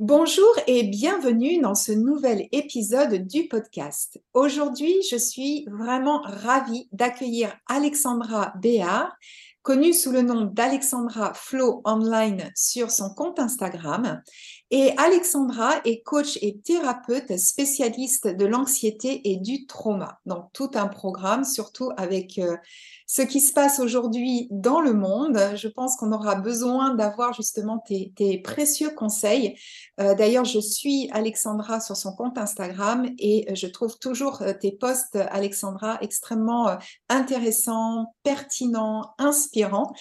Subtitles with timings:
[0.00, 4.20] Bonjour et bienvenue dans ce nouvel épisode du podcast.
[4.32, 9.16] Aujourd'hui, je suis vraiment ravie d'accueillir Alexandra Béard,
[9.62, 14.20] connue sous le nom d'Alexandra Flow Online sur son compte Instagram.
[14.72, 20.18] Et Alexandra est coach et thérapeute spécialiste de l'anxiété et du trauma.
[20.26, 22.56] Donc tout un programme, surtout avec euh,
[23.06, 25.38] ce qui se passe aujourd'hui dans le monde.
[25.56, 29.58] Je pense qu'on aura besoin d'avoir justement tes, précieux conseils.
[30.00, 34.52] Euh, d'ailleurs, je suis Alexandra sur son compte Instagram et euh, je trouve toujours euh,
[34.52, 36.76] tes posts, Alexandra, extrêmement
[37.08, 39.92] intéressants, pertinents, inspirants.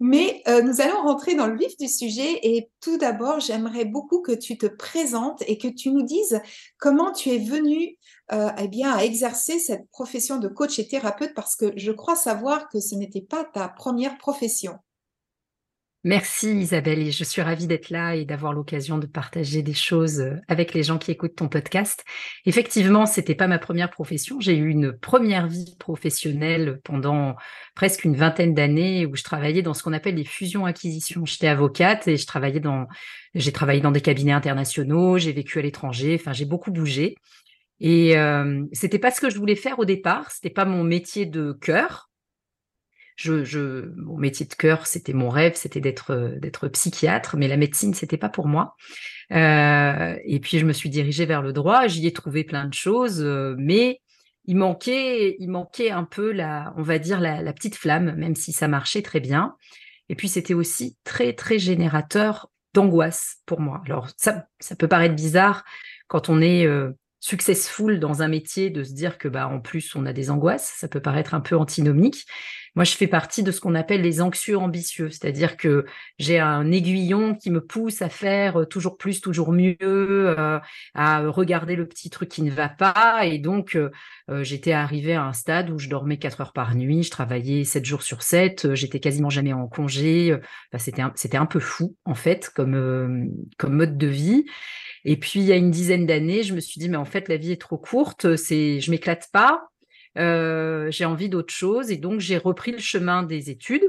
[0.00, 4.32] Mais nous allons rentrer dans le vif du sujet et tout d'abord, j'aimerais beaucoup que
[4.32, 6.40] tu te présentes et que tu nous dises
[6.78, 7.96] comment tu es venu
[8.32, 12.16] euh, eh bien, à exercer cette profession de coach et thérapeute parce que je crois
[12.16, 14.78] savoir que ce n'était pas ta première profession.
[16.06, 20.20] Merci Isabelle et je suis ravie d'être là et d'avoir l'occasion de partager des choses
[20.20, 22.04] euh, avec les gens qui écoutent ton podcast.
[22.44, 24.38] Effectivement, c'était pas ma première profession.
[24.38, 27.34] J'ai eu une première vie professionnelle pendant
[27.74, 31.26] presque une vingtaine d'années où je travaillais dans ce qu'on appelle les fusions-acquisitions.
[31.26, 36.44] J'étais avocate et j'ai travaillé dans des cabinets internationaux, j'ai vécu à l'étranger, enfin j'ai
[36.44, 37.16] beaucoup bougé.
[37.80, 40.30] Et euh, c'était pas ce que je voulais faire au départ.
[40.30, 42.10] C'était pas mon métier de cœur.
[43.16, 47.56] Je, je, mon métier de cœur, c'était mon rêve, c'était d'être d'être psychiatre, mais la
[47.56, 48.74] médecine, c'était pas pour moi.
[49.32, 51.86] Euh, et puis je me suis dirigée vers le droit.
[51.86, 54.00] J'y ai trouvé plein de choses, euh, mais
[54.44, 58.36] il manquait, il manquait un peu la, on va dire la, la petite flamme, même
[58.36, 59.56] si ça marchait très bien.
[60.08, 63.82] Et puis c'était aussi très très générateur d'angoisse pour moi.
[63.86, 65.64] Alors ça, ça peut paraître bizarre
[66.06, 66.92] quand on est euh,
[67.26, 70.72] successful dans un métier de se dire que bah en plus on a des angoisses,
[70.76, 72.24] ça peut paraître un peu antinomique.
[72.76, 75.86] Moi, je fais partie de ce qu'on appelle les anxieux ambitieux, c'est-à-dire que
[76.18, 80.60] j'ai un aiguillon qui me pousse à faire euh, toujours plus, toujours mieux, euh,
[80.94, 83.24] à regarder le petit truc qui ne va pas.
[83.24, 83.90] Et donc, euh,
[84.42, 87.86] j'étais arrivée à un stade où je dormais quatre heures par nuit, je travaillais sept
[87.86, 90.36] jours sur sept, j'étais quasiment jamais en congé.
[90.78, 94.44] c'était un, c'était un peu fou en fait comme comme mode de vie.
[95.04, 97.28] Et puis, il y a une dizaine d'années, je me suis dit, mais en fait,
[97.28, 99.68] la vie est trop courte, c'est, je m'éclate pas,
[100.16, 101.90] euh, j'ai envie d'autre chose.
[101.90, 103.84] Et donc, j'ai repris le chemin des études.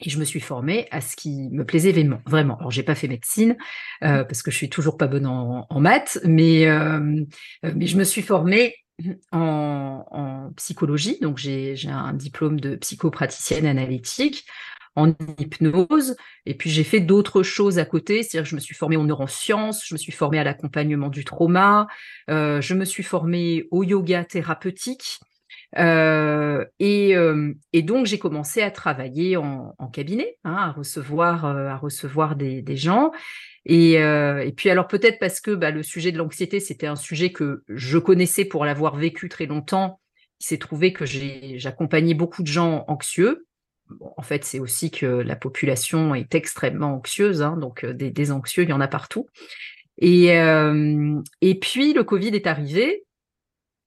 [0.00, 2.20] Et je me suis formée à ce qui me plaisait vraiment.
[2.26, 2.58] vraiment.
[2.58, 3.56] Alors, j'ai pas fait médecine
[4.02, 7.24] euh, parce que je suis toujours pas bonne en, maths, mais euh,
[7.62, 8.74] mais je me suis formée
[9.30, 11.18] en, en psychologie.
[11.20, 14.44] Donc, j'ai un diplôme de psychopraticienne analytique
[14.96, 16.16] en hypnose.
[16.46, 19.04] Et puis j'ai fait d'autres choses à côté, c'est-à-dire que je me suis formée en
[19.04, 21.86] neurosciences, je me suis formée à l'accompagnement du trauma,
[22.30, 25.20] euh, je me suis formée au yoga thérapeutique.
[25.76, 31.68] Euh, et, euh, et, donc j'ai commencé à travailler en, cabinet, hein, à recevoir, euh,
[31.68, 33.10] à recevoir des, gens.
[33.64, 33.98] Et,
[34.56, 37.98] puis alors peut-être parce que bah, le sujet de l'anxiété c'était un sujet que je
[37.98, 40.00] connaissais pour l'avoir vécu très longtemps.
[40.40, 43.46] Il s'est trouvé que j'accompagnais beaucoup de gens anxieux
[44.16, 48.70] en fait, c'est aussi que la population est extrêmement anxieuse, hein, donc des, anxieux, il
[48.70, 49.26] y en a partout.
[49.98, 50.30] Et
[51.60, 53.04] puis, le Covid est arrivé.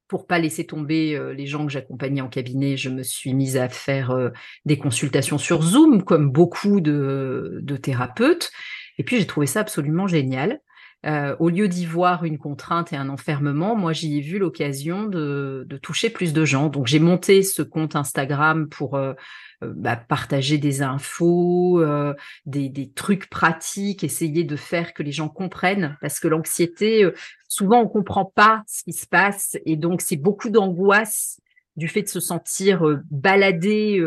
[0.08, 3.58] Pour pas laisser tomber euh, les gens que j'accompagnais en cabinet, je me suis mise
[3.58, 4.32] à faire
[4.66, 8.52] des consultations sur Zoom, comme beaucoup de, thérapeutes.
[8.98, 10.60] Et puis, j'ai trouvé ça absolument génial.
[11.40, 15.68] au lieu d'y voir une contrainte et un enfermement, moi j'y ai vu l'occasion de,
[15.82, 16.70] toucher plus de gens.
[16.70, 18.98] Donc j'ai monté ce compte Instagram pour
[19.64, 22.14] euh, bah, partager des infos, euh,
[22.46, 27.16] des, des, trucs pratiques, essayer de faire que les gens comprennent, parce que l'anxiété, euh,
[27.48, 31.40] souvent on comprend pas ce qui se passe, et donc c'est beaucoup d'angoisse
[31.76, 34.02] du fait de se sentir baladé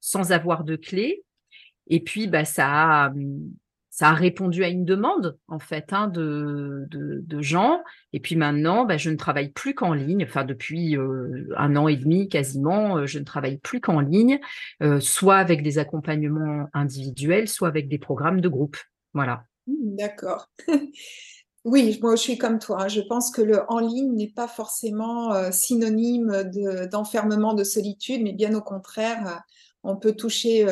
[0.00, 1.24] sans avoir de clé.
[1.86, 3.12] Et puis, bah, ça a,
[3.90, 7.82] ça a répondu à une demande en fait hein, de, de, gens.
[8.12, 10.24] Et puis maintenant, bah, je ne travaille plus qu'en ligne.
[10.24, 14.40] Enfin, depuis euh, un an et demi quasiment, euh, je ne travaille plus qu'en ligne,
[14.82, 18.76] euh, soit avec des accompagnements individuels, soit avec des programmes de groupe.
[19.12, 19.44] Voilà.
[19.66, 20.48] Mmh, d'accord.
[21.64, 22.84] Oui, moi je suis comme toi.
[22.84, 22.88] Hein.
[22.88, 26.50] Je pense que le en ligne n'est pas forcément synonyme
[26.90, 29.42] d'enfermement, de, solitude, mais bien au contraire,
[29.82, 30.66] on peut toucher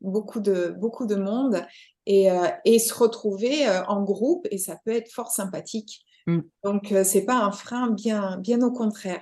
[0.00, 1.62] beaucoup, de, beaucoup de monde
[2.08, 6.06] euh, et, se retrouver euh, en groupe et ça peut être fort sympathique.
[6.26, 6.40] Mm.
[6.64, 9.20] Donc, euh, c'est pas un frein, bien, bien au contraire.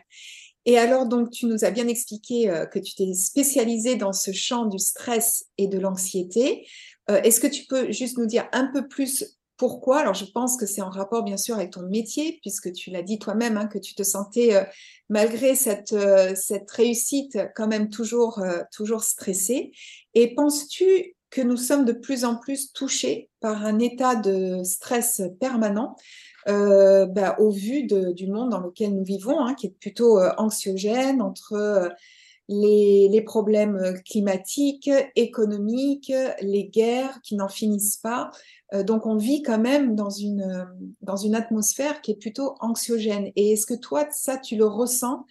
[0.66, 4.66] Et alors, donc, tu nous as bien expliqué que tu t'es spécialisé dans ce champ
[4.66, 6.66] du stress et de l'anxiété.
[7.06, 10.00] Est-ce que tu peux juste nous dire un peu plus pourquoi?
[10.00, 13.02] Alors, je pense que c'est en rapport, bien sûr, avec ton métier, puisque tu l'as
[13.02, 14.66] dit toi-même, hein, que tu te sentais,
[15.08, 15.94] malgré cette,
[16.36, 18.42] cette réussite, quand même toujours,
[18.72, 19.72] toujours stressé.
[20.14, 25.22] Et penses-tu que nous sommes de plus en plus touchés par un état de stress
[25.40, 25.96] permanent
[26.48, 30.30] euh, bah, au vu du monde dans lequel nous vivons, hein, qui est plutôt euh,
[30.38, 31.90] anxiogène entre
[32.50, 38.30] euh, les, problèmes climatiques, économiques, les guerres qui n'en finissent pas.
[38.84, 40.66] donc on vit quand même dans une,
[41.02, 43.30] dans une atmosphère qui est plutôt anxiogène.
[43.36, 45.24] Et est-ce que toi, ça, tu le ressens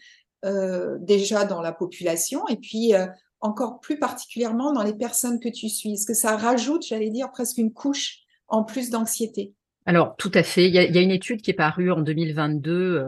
[0.99, 2.93] déjà dans la population et puis
[3.41, 5.93] encore plus particulièrement dans les personnes que tu suis?
[5.93, 9.53] Est-ce que ça rajoute, j'allais dire, presque une couche en plus d'anxiété?
[9.87, 10.67] Alors, tout à fait.
[10.67, 13.05] Il y, a, une étude qui est parue en 2022.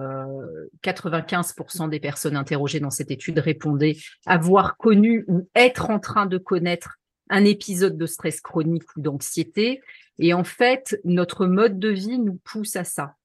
[0.84, 3.98] 95% euh, des personnes interrogées dans cette étude répondaient
[4.28, 6.98] avoir connu ou être en train de connaître
[7.30, 9.82] un épisode de stress chronique ou d'anxiété.
[10.20, 13.16] Et en fait, notre mode de vie nous pousse à ça.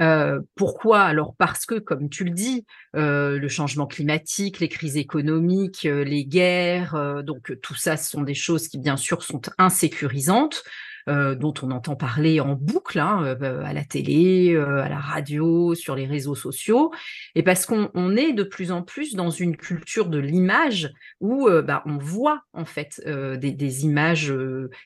[0.00, 1.02] Euh, pourquoi?
[1.02, 2.66] Alors parce que, comme tu le dis,
[2.96, 8.22] euh, le changement climatique, les crises économiques, euh, les guerres, donc tout ça, ce sont
[8.22, 10.64] des choses qui bien sûr sont insécurisantes.
[11.06, 16.06] Dont on entend parler en boucle hein, à la télé, à la radio, sur les
[16.06, 16.92] réseaux sociaux,
[17.34, 21.82] et parce qu'on est de plus en plus dans une culture de l'image où bah,
[21.86, 24.34] on voit en fait des, des, images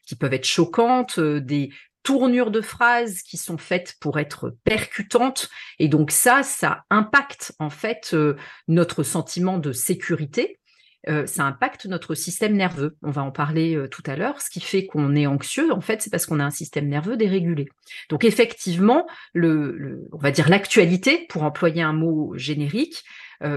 [0.06, 1.70] qui peuvent être choquantes, des,
[2.02, 5.48] tournures de phrases qui sont faites pour être percutantes.
[5.78, 8.36] Et donc ça ça impacte en fait euh,
[8.68, 10.59] notre sentiment de sécurité
[11.08, 12.96] euh, ça impacte notre système nerveux.
[13.02, 14.40] On va en parler euh, tout à l'heure.
[14.40, 17.16] Ce qui fait qu'on est anxieux, en fait, c'est parce qu'on a un système nerveux
[17.16, 17.68] dérégulé.
[18.08, 23.04] Donc effectivement, on va dire l'actualité, pour employer un mot générique,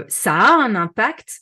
[0.08, 1.40] ça a un impact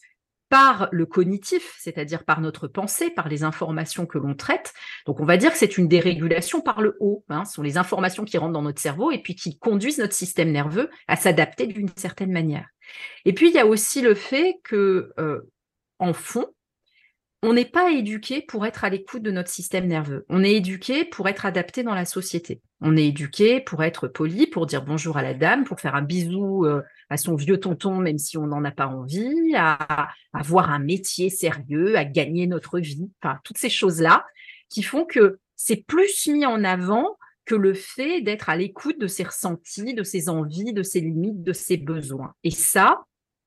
[0.53, 4.75] par le cognitif, c'est-à-dire par notre pensée, par les informations que l'on traite.
[5.07, 7.25] Donc on va dire que c'est une dérégulation par le haut.
[7.31, 7.47] Hein.
[7.47, 10.53] Ce sont les informations qui rentrent dans notre cerveau et puis qui conduisent notre système
[10.53, 12.69] nerveux à s'adapter d'une certaine manière.
[13.25, 15.41] Et puis il y a aussi le fait que euh,
[16.03, 16.47] en fond,
[17.45, 20.25] on n'est pas éduqué pour être à l'écoute de notre système nerveux.
[20.29, 22.61] On est éduqué pour être adapté dans la société.
[22.81, 26.03] On est éduqué pour être poli, pour dire bonjour à la dame, pour faire un
[26.03, 30.71] bisou euh, à son vieux tonton, même si on n'en a pas envie, à, avoir
[30.71, 33.11] un métier sérieux, à gagner notre vie.
[33.21, 34.25] Enfin, toutes ces choses-là
[34.69, 39.09] qui font que c'est plus mis en avant que le fait d'être à l'écoute de
[39.09, 42.35] ses ressentis, de ses envies, de ses limites, de ses besoins.
[42.45, 43.03] Et ça,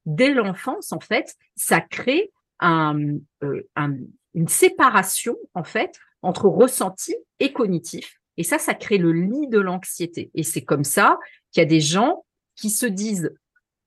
[0.06, 2.34] dès l'enfance, en fait, ça crée
[2.64, 3.96] euh, un,
[4.34, 8.20] une séparation en fait entre ressenti et cognitif.
[8.38, 10.32] Et ça, ça crée le lit de l'anxiété.
[10.34, 11.18] Et c'est comme ça
[11.52, 13.34] qu'il y a des gens qui se disent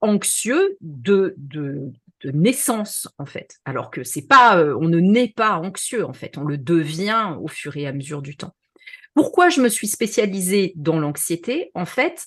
[0.01, 1.91] anxieux de, de,
[2.23, 6.13] de naissance en fait, alors que c'est pas, euh, on ne naît pas anxieux en
[6.13, 8.55] fait, on le devient au fur et à mesure du temps.
[9.15, 11.73] Pourquoi je me suis spécialisée dans l'anxiété?
[11.75, 12.27] En fait,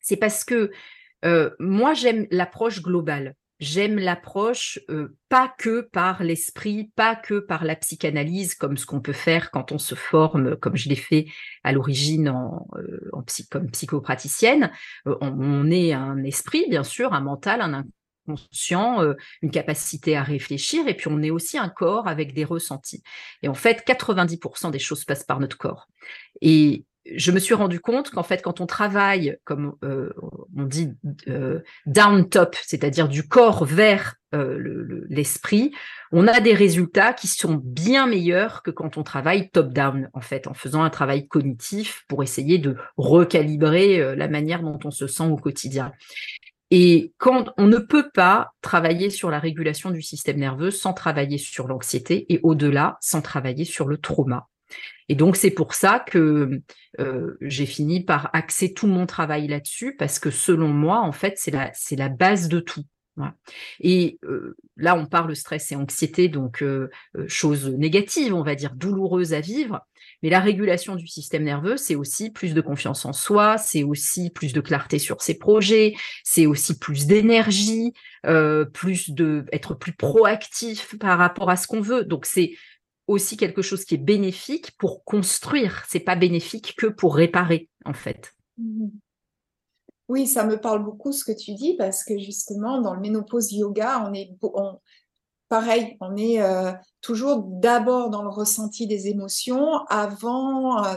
[0.00, 0.70] c'est parce que
[1.24, 3.34] euh, moi j'aime l'approche globale.
[3.60, 9.00] J'aime l'approche euh, pas que par l'esprit, pas que par la psychanalyse, comme ce qu'on
[9.00, 11.26] peut faire quand on se forme, comme je l'ai fait
[11.62, 14.72] à l'origine en, euh, en comme psychopraticienne.
[15.06, 17.84] Euh, on, est un esprit, bien sûr, un mental, un
[18.26, 23.02] inconscient, une capacité à réfléchir, et puis on est aussi un corps avec des ressentis.
[23.42, 25.86] Et en fait, 90% des choses passent par notre corps.
[26.40, 30.12] Et je me suis rendu compte qu'en fait, quand on travaille, comme euh,
[30.56, 30.94] on dit,
[31.28, 35.72] euh, down top, c'est-à-dire du corps vers euh, l'esprit,
[36.12, 40.20] on a des résultats qui sont bien meilleurs que quand on travaille top down, en
[40.20, 45.06] fait, en faisant un travail cognitif pour essayer de recalibrer la manière dont on se
[45.06, 45.92] sent au quotidien.
[46.70, 51.38] Et quand on ne peut pas travailler sur la régulation du système nerveux sans travailler
[51.38, 54.48] sur l'anxiété et au-delà sans travailler sur le trauma.
[55.08, 56.60] Et donc, c'est pour ça que
[57.00, 61.34] euh, j'ai fini par axer tout mon travail là-dessus, parce que selon moi, en fait,
[61.36, 62.84] c'est la, c'est la base de tout.
[63.78, 64.18] Et
[64.76, 66.64] là, on parle stress et anxiété, donc
[67.28, 69.86] choses négatives, on va dire douloureuses à vivre.
[70.24, 74.30] Mais la régulation du système nerveux, c'est aussi plus de confiance en soi, c'est aussi
[74.30, 75.94] plus de clarté sur ses projets,
[76.24, 77.92] c'est aussi plus d'énergie,
[78.72, 82.04] plus de être plus proactif par rapport à ce qu'on veut.
[82.04, 82.54] Donc c'est
[83.06, 85.84] aussi quelque chose qui est bénéfique pour construire.
[85.88, 88.32] C'est pas bénéfique que pour réparer, en fait.
[88.58, 88.88] Mmh
[90.08, 93.52] oui, ça me parle beaucoup ce que tu dis parce que justement, dans le ménopause
[93.52, 94.30] yoga, on est
[95.48, 100.96] pareil, on est euh, toujours d'abord dans le ressenti des émotions avant euh,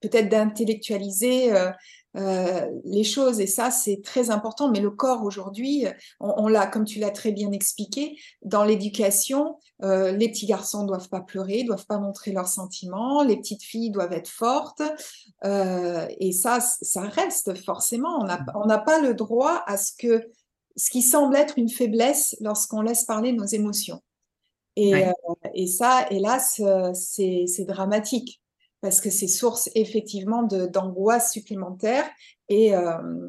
[0.00, 1.72] peut-être d'intellectualiser euh,
[2.16, 4.70] euh, les choses et ça c'est très important.
[4.70, 5.86] Mais le corps aujourd'hui,
[6.20, 11.08] on, l'a comme tu l'as très bien expliqué dans l'éducation, euh, les petits garçons doivent
[11.08, 14.82] pas pleurer, doivent pas montrer leurs sentiments, les petites filles doivent être fortes
[15.44, 18.26] euh, et ça ça reste forcément.
[18.54, 20.30] On n'a pas le droit à ce que
[20.76, 24.02] ce qui semble être une faiblesse lorsqu'on laisse parler nos émotions.
[24.78, 24.92] Et,
[25.54, 26.60] et ça, hélas,
[26.92, 28.42] c'est dramatique
[28.86, 32.08] parce que c'est source effectivement d'angoisse supplémentaire
[32.48, 33.28] et, euh,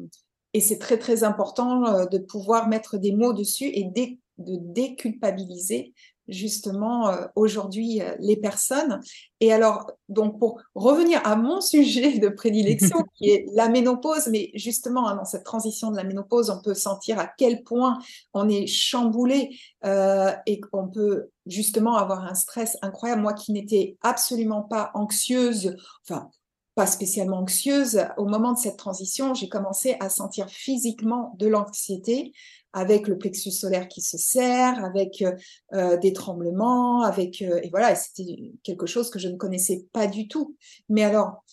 [0.54, 5.94] et c'est très très important euh, de pouvoir mettre des mots dessus et de déculpabiliser
[6.28, 9.00] justement euh, aujourd'hui euh, les personnes.
[9.40, 14.50] Et alors, donc pour revenir à mon sujet de prédilection, qui est la ménopause, mais
[14.54, 17.98] justement, hein, dans cette transition de la ménopause, on peut sentir à quel point
[18.34, 23.22] on est chamboulé euh, et qu'on peut justement avoir un stress incroyable.
[23.22, 25.76] Moi qui n'étais absolument pas anxieuse,
[26.08, 26.30] enfin,
[26.74, 32.32] pas spécialement anxieuse, au moment de cette transition, j'ai commencé à sentir physiquement de l'anxiété
[32.72, 35.34] avec le plexus solaire qui se serre, avec euh,
[35.72, 40.06] euh, des tremblements, avec euh, et voilà, c'était quelque chose que je ne connaissais pas
[40.06, 40.56] du tout.
[40.88, 41.44] Mais alors,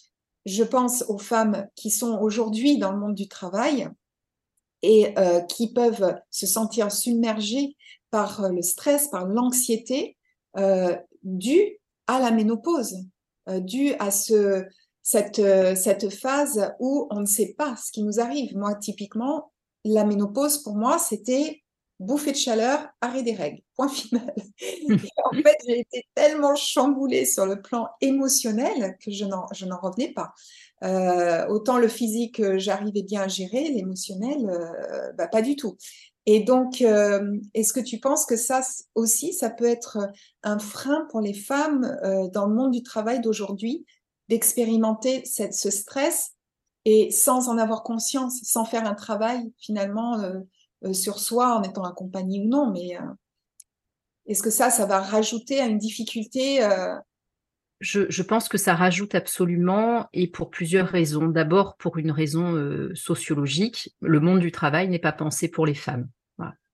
[0.45, 3.89] je pense aux femmes qui sont aujourd'hui dans le monde du travail
[4.83, 5.15] et
[5.49, 7.75] qui peuvent se sentir submergées
[8.11, 10.15] par le stress, par l'anxiété
[11.23, 12.95] due à la ménopause,
[13.47, 14.63] due à ce
[15.01, 15.41] cette,
[15.75, 18.55] cette phase où on ne sait pas ce qui nous arrive.
[18.55, 19.51] Moi, typiquement,
[19.85, 21.61] la ménopause, pour moi, c'était
[21.99, 24.33] bouffée de chaleur, arrêt des règles, point final.
[24.89, 29.45] en fait, j'ai été tellement chamboulée sur le plan émotionnel que je n'en,
[29.81, 30.33] revenais pas.
[30.83, 35.77] Euh, autant le physique, euh, j'arrivais bien à gérer, l'émotionnel, euh, bah, pas du tout.
[36.25, 38.61] Et donc, est-ce que tu penses que ça
[38.95, 40.09] aussi, ça peut être
[40.41, 41.99] un frein pour les femmes
[42.33, 43.85] dans le monde du travail d'aujourd'hui,
[44.27, 46.34] d'expérimenter ce stress
[46.85, 50.39] et sans en avoir conscience, sans faire un travail finalement euh,
[50.85, 52.71] euh, sur soi en étant accompagné ou non.
[52.71, 53.01] Mais euh,
[54.27, 56.59] est-ce que ça, ça va rajouter à une difficulté
[57.81, 61.27] je, pense que ça rajoute absolument et pour plusieurs raisons.
[61.27, 62.55] D'abord, pour une raison
[62.95, 66.07] sociologique, le monde du travail n'est pas pensé pour les femmes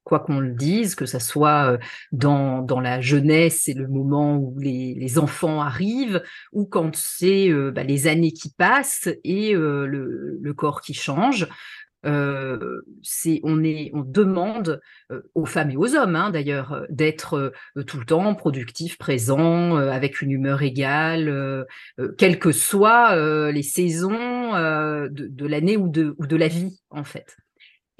[0.03, 1.77] quoi qu'on le dise, que ça soit
[2.11, 7.51] dans, dans la jeunesse et le moment où les, les enfants arrivent, ou quand c'est
[7.71, 9.85] bah, les années qui passent et le,
[10.41, 11.47] le, corps qui change.
[12.03, 14.81] On est on demande
[15.35, 17.53] aux femmes et aux hommes hein, d'ailleurs d'être
[17.85, 21.65] tout le temps productifs, présents, avec une humeur égale,
[22.17, 23.15] quelles que soient
[23.51, 27.37] les saisons de, de l'année ou de, ou de la vie en fait.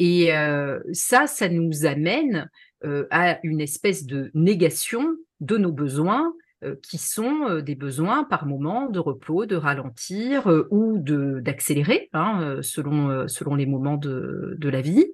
[0.04, 2.50] Et euh, ça, ça nous amène
[2.84, 8.48] euh, à une espèce de négation de nos besoins euh, qui sont des besoins par
[8.48, 15.06] moment de repos, de ralentir ou d'accélérer hein, selon, les moments de la vie.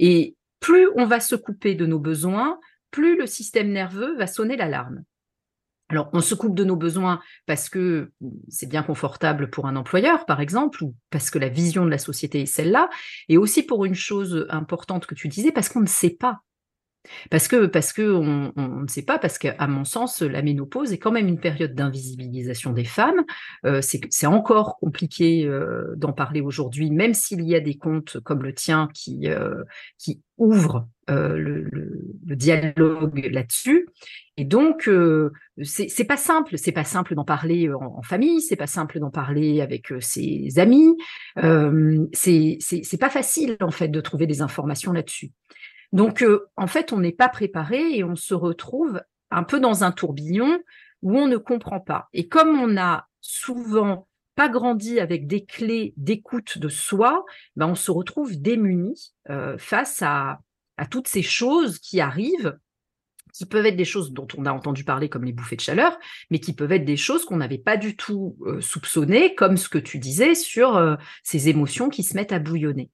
[0.00, 2.58] Et plus on va se couper de nos besoins,
[2.90, 5.04] plus le système nerveux va sonner l'alarme.
[5.94, 8.10] Alors, on se coupe de nos besoins parce que
[8.48, 11.98] c'est bien confortable pour un employeur, par exemple, ou parce que la vision de la
[11.98, 12.90] société est celle-là,
[13.28, 16.40] et aussi pour une chose importante que tu disais, parce qu'on ne sait pas.
[17.30, 20.98] Parce que parce que on, ne sait pas, parce qu'à mon sens, la ménopause est
[20.98, 23.24] quand même une période d'invisibilisation des femmes.
[23.64, 28.42] Euh, c'est encore compliqué euh, d'en parler aujourd'hui, même s'il y a des comptes comme
[28.42, 29.62] le tien qui euh,
[29.98, 33.86] qui ouvrent le, le, dialogue là-dessus.
[34.36, 35.30] Et donc, euh,
[35.62, 36.58] c'est pas simple.
[36.58, 38.40] C'est pas simple d'en parler euh, en, famille.
[38.40, 40.96] C'est pas simple d'en parler avec euh, ses amis.
[41.38, 42.58] Euh, c'est
[42.98, 45.30] pas facile en fait de trouver des informations là-dessus.
[45.94, 49.82] Donc, euh, en fait, on n'est pas préparé et on se retrouve un peu dans
[49.82, 50.60] un tourbillon
[51.00, 52.08] où on ne comprend pas.
[52.12, 57.24] Et comme on a souvent pas grandi avec des clés d'écoute de soi,
[57.56, 59.12] ben on se retrouve démuni
[59.58, 60.40] face à,
[60.90, 62.58] toutes ces choses qui arrivent
[63.34, 65.98] qui peuvent être des choses dont on a entendu parler comme les bouffées de chaleur,
[66.30, 69.68] mais qui peuvent être des choses qu'on n'avait pas du tout euh, soupçonnées, comme ce
[69.68, 72.90] que tu disais sur euh, ces émotions qui se mettent à bouillonner.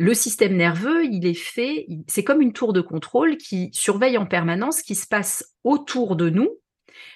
[0.00, 4.26] Le système nerveux, il est fait, c'est comme une tour de contrôle qui surveille en
[4.26, 6.48] permanence ce qui se passe autour de nous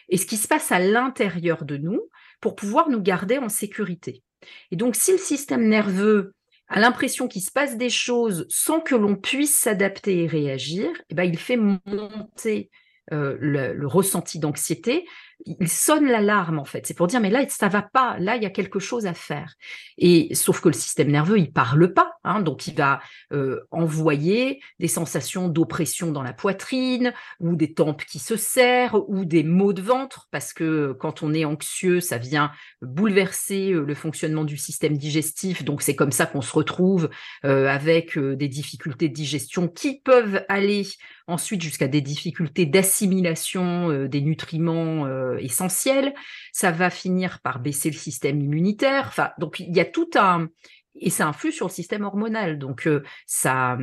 [0.08, 2.00] et ce qui se passe à l'intérieur de nous
[2.40, 4.24] pour pouvoir nous garder en sécurité.
[4.72, 6.34] Et donc, si le système nerveux
[6.66, 11.14] a l'impression qu'il se passe des choses sans que l'on puisse s'adapter et réagir, eh
[11.14, 12.68] ben, il fait monter
[13.12, 15.06] euh, le, ressenti d'anxiété,
[15.46, 16.86] il sonne l'alarme en fait.
[16.86, 19.14] C'est pour dire mais là ça va pas, là il y a quelque chose à
[19.14, 19.54] faire.
[19.98, 23.00] Et sauf que le système nerveux il parle pas, hein, donc il va
[23.32, 29.24] euh, envoyer des sensations d'oppression dans la poitrine ou des tempes qui se serrent ou
[29.24, 33.94] des maux de ventre parce que quand on est anxieux ça vient bouleverser euh, le
[33.94, 35.64] fonctionnement du système digestif.
[35.64, 37.10] Donc c'est comme ça qu'on se retrouve
[37.42, 40.86] avec des difficultés de digestion qui peuvent aller
[41.26, 46.14] ensuite jusqu'à des difficultés d'assimilation euh, des nutriments euh, essentiels.
[46.52, 49.06] Ça va finir par baisser le système immunitaire.
[49.08, 50.48] Enfin, donc il y a tout un
[50.94, 52.58] et ça influe sur le système hormonal.
[52.58, 53.78] Donc euh, ça,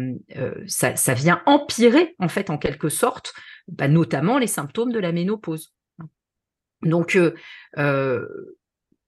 [0.67, 3.33] ça, ça, vient empirer en fait en quelque sorte,
[3.67, 5.73] bah, notamment les symptômes de la ménopause.
[6.83, 7.17] Donc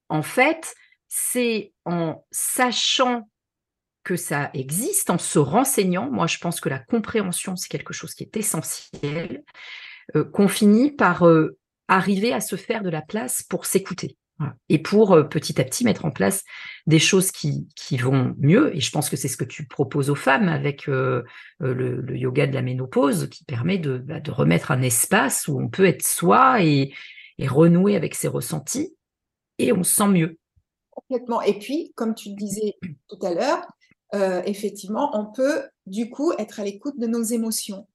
[0.09, 0.73] en fait,
[1.07, 3.29] c'est en sachant
[4.03, 6.09] que ça existe en se renseignant.
[6.09, 9.43] Moi, je pense que la compréhension, c'est quelque chose qui est essentiel,
[10.15, 11.57] euh, qu'on finit par euh,
[11.91, 14.17] arriver à se faire de la place pour s'écouter.
[14.69, 16.43] Et pour euh, petit à petit mettre en place
[16.87, 17.67] des choses qui,
[17.99, 18.75] vont mieux.
[18.75, 21.25] Et je pense que c'est ce que tu proposes aux femmes avec le,
[21.59, 25.85] yoga de la ménopause, qui permet de, bah, de, remettre un espace où on peut
[25.85, 26.91] être soi et,
[27.39, 28.95] renouer avec ses ressentis,
[29.59, 30.39] et on se sent mieux.
[30.89, 31.41] Complètement.
[31.43, 32.77] Et puis, comme tu le disais
[33.09, 33.63] tout à l'heure,
[34.15, 37.87] euh, effectivement, on peut du coup être à l'écoute de nos émotions.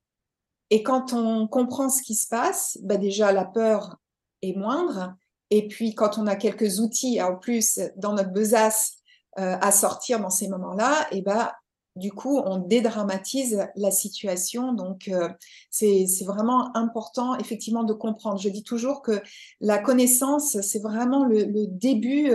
[0.71, 3.97] Et quand on comprend ce qui se passe, bah déjà la peur
[4.43, 5.15] est moindre.
[5.51, 8.95] Et puis quand on a quelques outils en plus dans notre besace
[9.39, 11.55] euh, à sortir dans ces moments-là, et bah
[11.95, 14.73] du coup on dédramatise la situation.
[14.73, 15.29] Donc euh,
[15.71, 18.39] c'est vraiment important effectivement de comprendre.
[18.39, 19.23] Je dis toujours que
[19.61, 22.33] la connaissance c'est vraiment le, le début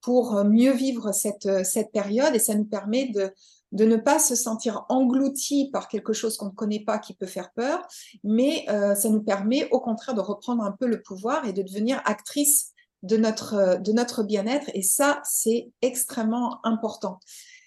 [0.00, 3.32] pour mieux vivre cette, cette période et ça nous permet de,
[3.72, 7.26] de ne pas se sentir englouti par quelque chose qu'on ne connaît pas qui peut
[7.26, 7.86] faire peur,
[8.24, 11.62] mais euh, ça nous permet au contraire de reprendre un peu le pouvoir et de
[11.62, 17.20] devenir actrice de notre, de notre bien-être et ça, c'est extrêmement important.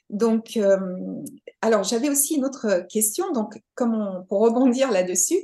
[0.09, 0.77] Donc, euh,
[1.61, 3.31] alors j'avais aussi une autre question.
[3.31, 5.37] Donc, comme pour rebondir là-dessus,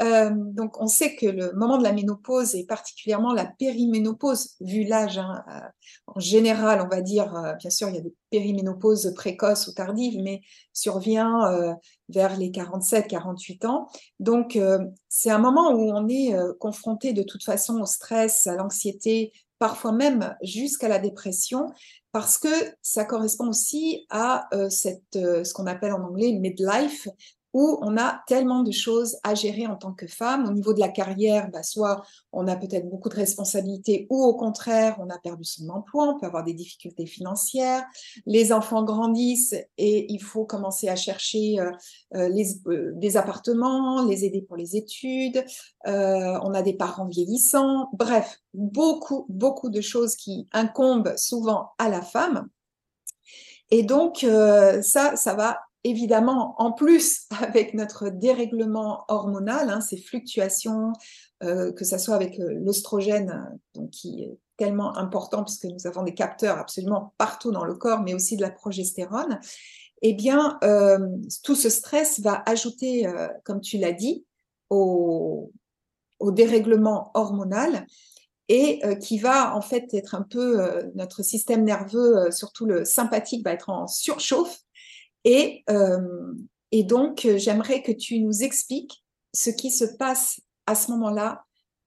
[0.00, 4.84] euh, donc on sait que le moment de la ménopause et particulièrement la périménopause, vu
[4.84, 5.60] l'âge hein, euh,
[6.06, 10.20] en général, on va dire, bien sûr, il y a des périménopauses précoces ou tardives,
[10.22, 10.40] mais
[10.72, 11.76] survient
[12.08, 13.88] vers les 47-48 ans.
[14.18, 14.58] Donc,
[15.08, 19.92] c'est un moment où on est confronté de toute façon au stress, à l'anxiété, parfois
[19.92, 21.72] même jusqu'à la dépression
[22.12, 22.48] parce que
[22.82, 24.68] ça correspond aussi à euh,
[25.16, 27.08] euh, ce qu'on appelle en anglais midlife,
[27.56, 30.44] où on a tellement de choses à gérer en tant que femme.
[30.46, 34.34] Au niveau de la carrière, bah, soit on a peut-être beaucoup de responsabilités ou au
[34.34, 37.82] contraire, on a perdu son emploi, on peut avoir des difficultés financières.
[38.26, 41.70] Les enfants grandissent et il faut commencer à chercher euh,
[42.14, 45.42] euh, euh, des appartements, les aider pour les études.
[45.86, 47.88] on a des parents vieillissants.
[47.94, 52.50] Bref, beaucoup, beaucoup de choses qui incombent souvent à la femme.
[53.70, 54.18] Et donc,
[54.82, 60.92] ça, ça va évidemment, en plus, avec notre dérèglement hormonal, hein, ces fluctuations,
[61.42, 63.58] euh, que ce soit avec euh, l'ostrogène,
[63.92, 68.14] qui est tellement important puisque nous avons des capteurs absolument partout dans le corps, mais
[68.14, 69.38] aussi de la progestérone,
[70.02, 70.98] eh bien, euh,
[71.42, 73.06] tout ce stress va ajouter,
[73.44, 74.24] comme tu l'as dit,
[74.70, 75.52] au,
[76.18, 77.86] au, dérèglement hormonal
[78.48, 83.52] et qui va en fait être un peu notre système nerveux, surtout le sympathique, va
[83.52, 84.65] être en surchauffe
[85.26, 86.32] et, euh,
[86.70, 91.44] et donc, j'aimerais que tu nous expliques ce qui se passe à ce moment-là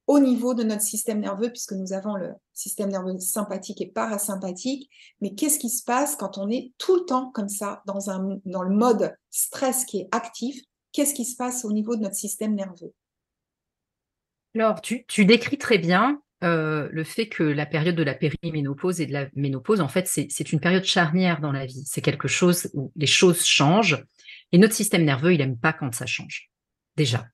[0.08, 4.90] au niveau de notre système nerveux, puisque nous avons le système nerveux sympathique et parasympathique.
[5.22, 8.76] Mais qu'est-ce qui se passe quand on est tout le temps comme ça, dans le
[8.76, 10.62] mode stress qui est actif?
[10.92, 12.94] Qu'est-ce qui se passe au niveau de notre système nerveux?
[14.54, 19.02] Alors, tu, tu décris très bien euh, le fait que la période de la périménopause
[19.02, 21.84] et de la ménopause, en fait, c'est une période charnière dans la vie.
[21.86, 24.04] C'est quelque chose où les choses changent
[24.52, 26.50] et notre système nerveux, il n'aime pas quand ça change.
[26.96, 27.28] Déjà.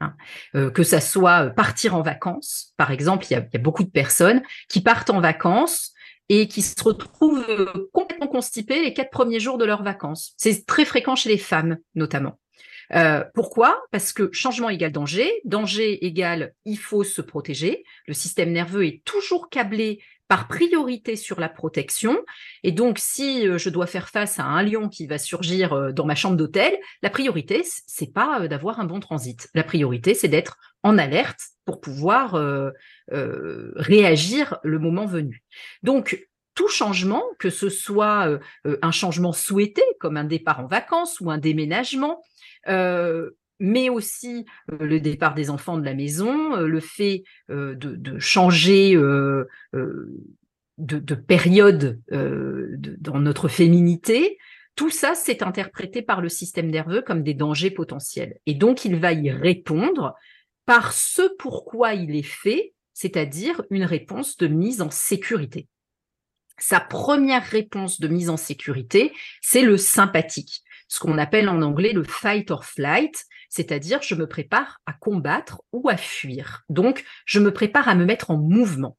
[0.00, 0.14] Hein.
[0.54, 3.60] Euh, que ça soit partir en vacances, par exemple, il y, a, il y, a,
[3.60, 5.92] beaucoup de personnes qui partent en vacances
[6.28, 10.34] et qui se retrouvent complètement constipées les quatre premiers jours de leurs vacances.
[10.36, 12.38] C'est très fréquent chez les femmes, notamment.
[13.34, 13.82] Pourquoi?
[13.90, 17.84] Parce que changement égale danger, danger égale il faut se protéger.
[18.06, 22.18] Le système nerveux est toujours câblé par priorité sur la protection.
[22.62, 26.14] Et donc, si je dois faire face à un lion qui va surgir dans ma
[26.14, 29.48] chambre d'hôtel, la priorité, c'est pas d'avoir un bon transit.
[29.54, 32.40] La priorité, c'est d'être en alerte pour pouvoir
[33.08, 35.42] réagir le moment venu.
[35.82, 41.30] Donc, tout changement, que ce soit un changement souhaité, comme un départ en vacances ou
[41.30, 42.22] un déménagement,
[42.66, 49.46] mais aussi le départ des enfants de la maison, le fait de, changer de,
[51.14, 54.38] période dans notre féminité,
[54.76, 58.38] tout ça, c'est interprété par le système nerveux comme des dangers potentiels.
[58.46, 60.14] Et donc, il va y répondre
[60.66, 65.68] par ce pourquoi il est fait, c'est-à-dire une réponse de mise en sécurité.
[66.58, 69.12] Sa première réponse de mise en sécurité,
[69.42, 74.26] c'est le sympathique, ce qu'on appelle en anglais le fight or flight, c'est-à-dire je me
[74.26, 76.62] prépare à combattre ou à fuir.
[76.68, 78.96] Donc, je me prépare à me mettre en mouvement.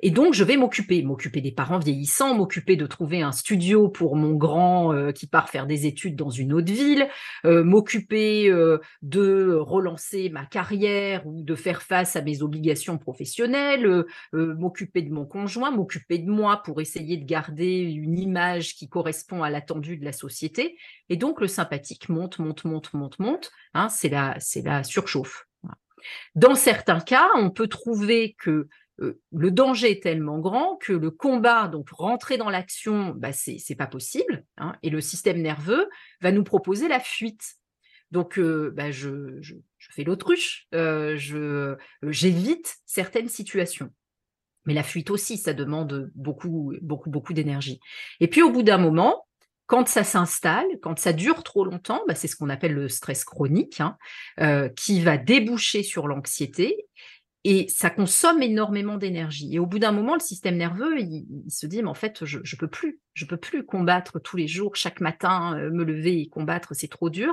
[0.00, 4.16] Et donc, je vais m'occuper, m'occuper des parents vieillissants, m'occuper de trouver un studio pour
[4.16, 7.08] mon grand euh, qui part faire des études dans une autre ville,
[7.44, 14.04] euh, m'occuper euh, de relancer ma carrière ou de faire face à mes obligations professionnelles,
[14.32, 19.42] m'occuper de mon conjoint, m'occuper de moi pour essayer de garder une image qui correspond
[19.42, 20.76] à l'attendu de la société.
[21.08, 23.50] Et donc, le sympathique monte, monte, monte, monte, monte.
[23.74, 25.46] Hein, c'est la, c'est la surchauffe.
[26.34, 28.68] Dans certains cas, on peut trouver que
[29.00, 33.86] le danger est tellement grand que le combat, donc rentrer dans l'action, bah, c'est pas
[33.86, 34.44] possible.
[34.58, 35.88] Hein, et le système nerveux
[36.20, 37.56] va nous proposer la fuite.
[38.10, 39.40] Donc, euh, bah, je,
[39.78, 41.16] fais l'autruche, euh,
[42.02, 43.90] j'évite certaines situations.
[44.66, 47.80] Mais la fuite aussi, ça demande beaucoup, beaucoup, beaucoup d'énergie.
[48.18, 49.26] Et puis, au bout d'un moment,
[49.66, 53.24] quand ça s'installe, quand ça dure trop longtemps, bah, c'est ce qu'on appelle le stress
[53.24, 53.96] chronique, hein,
[54.76, 56.88] qui va déboucher sur l'anxiété
[57.44, 59.54] et ça consomme énormément d'énergie.
[59.54, 62.38] Et au bout d'un moment, le système nerveux, il, se dit, mais en fait, je
[62.38, 66.20] ne peux plus, je peux plus combattre tous les jours, chaque matin, euh, me lever
[66.20, 67.32] et combattre, c'est trop dur.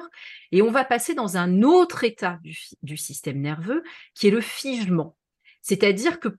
[0.54, 2.40] Et on va passer dans un autre état
[2.82, 5.18] du, système nerveux, qui est le figement.
[5.62, 6.30] C'est-à-dire que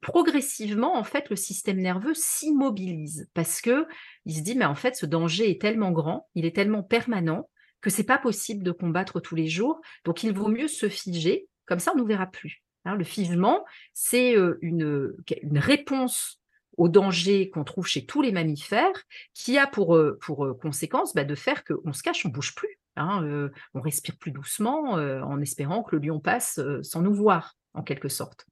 [0.00, 3.86] progressivement, en fait, le système nerveux s'immobilise parce que
[4.24, 7.50] il se dit, mais en fait, ce danger est tellement grand, il est tellement permanent
[7.80, 9.80] que c'est pas possible de combattre tous les jours.
[10.04, 11.48] Donc, il vaut mieux se figer.
[11.66, 12.62] Comme ça, on ne verra plus.
[12.88, 15.14] Hein, le figement, c'est une,
[15.54, 16.40] réponse
[16.76, 21.34] au danger qu'on trouve chez tous les mammifères, qui a pour, pour conséquence bah, de
[21.34, 25.96] faire qu'on se cache, on bouge plus, hein, on respire plus doucement en espérant que
[25.96, 28.46] le lion passe sans nous voir, en quelque sorte.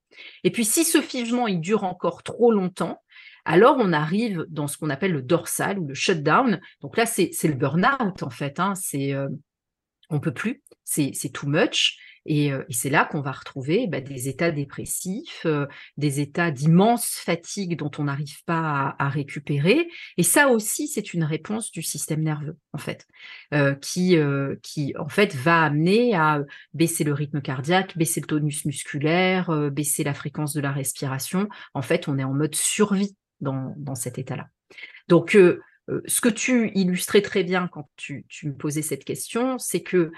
[0.44, 3.00] Et puis si ce figement il dure encore trop longtemps,
[3.44, 6.60] alors on arrive dans ce qu'on appelle le dorsal ou le shutdown.
[6.80, 8.58] Donc là, c'est le burn-out en fait.
[8.58, 9.14] Hein, c'est
[10.10, 11.98] on peut plus, c'est too much.
[12.26, 15.46] Et, c'est là qu'on va retrouver bah, des états dépressifs,
[15.96, 19.88] des états d'immense fatigue dont on n'arrive pas à, récupérer.
[20.16, 23.06] Et ça aussi, c'est une réponse du système nerveux, en fait,
[23.80, 24.18] qui,
[24.62, 26.42] qui, en fait, va amener à
[26.74, 31.48] baisser le rythme cardiaque, baisser le tonus musculaire, baisser la fréquence de la respiration.
[31.74, 34.48] En fait, on est en mode survie dans, dans cet état-là.
[35.08, 35.36] Donc,
[36.06, 40.10] ce que tu illustrais très bien quand tu, tu me posais cette question, c'est que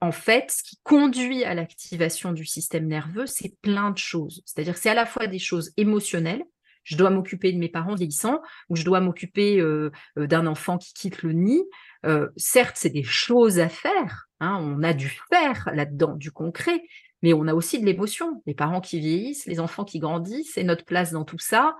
[0.00, 4.42] en fait, ce qui conduit à l'activation du système nerveux, c'est plein de choses.
[4.44, 6.44] C'est-à-dire que c'est à la fois des choses émotionnelles,
[6.86, 10.78] je dois m'occuper de mes parents vieillissants, ou je dois m'occuper euh, euh, d'un enfant
[10.78, 11.64] qui quitte le nid.
[12.06, 16.80] Euh, certes, c'est des choses à faire, hein, on a du faire là-dedans, du concret,
[17.22, 18.40] mais on a aussi de l'émotion.
[18.46, 21.76] Les parents qui vieillissent, les enfants qui grandissent, c'est notre place dans tout ça.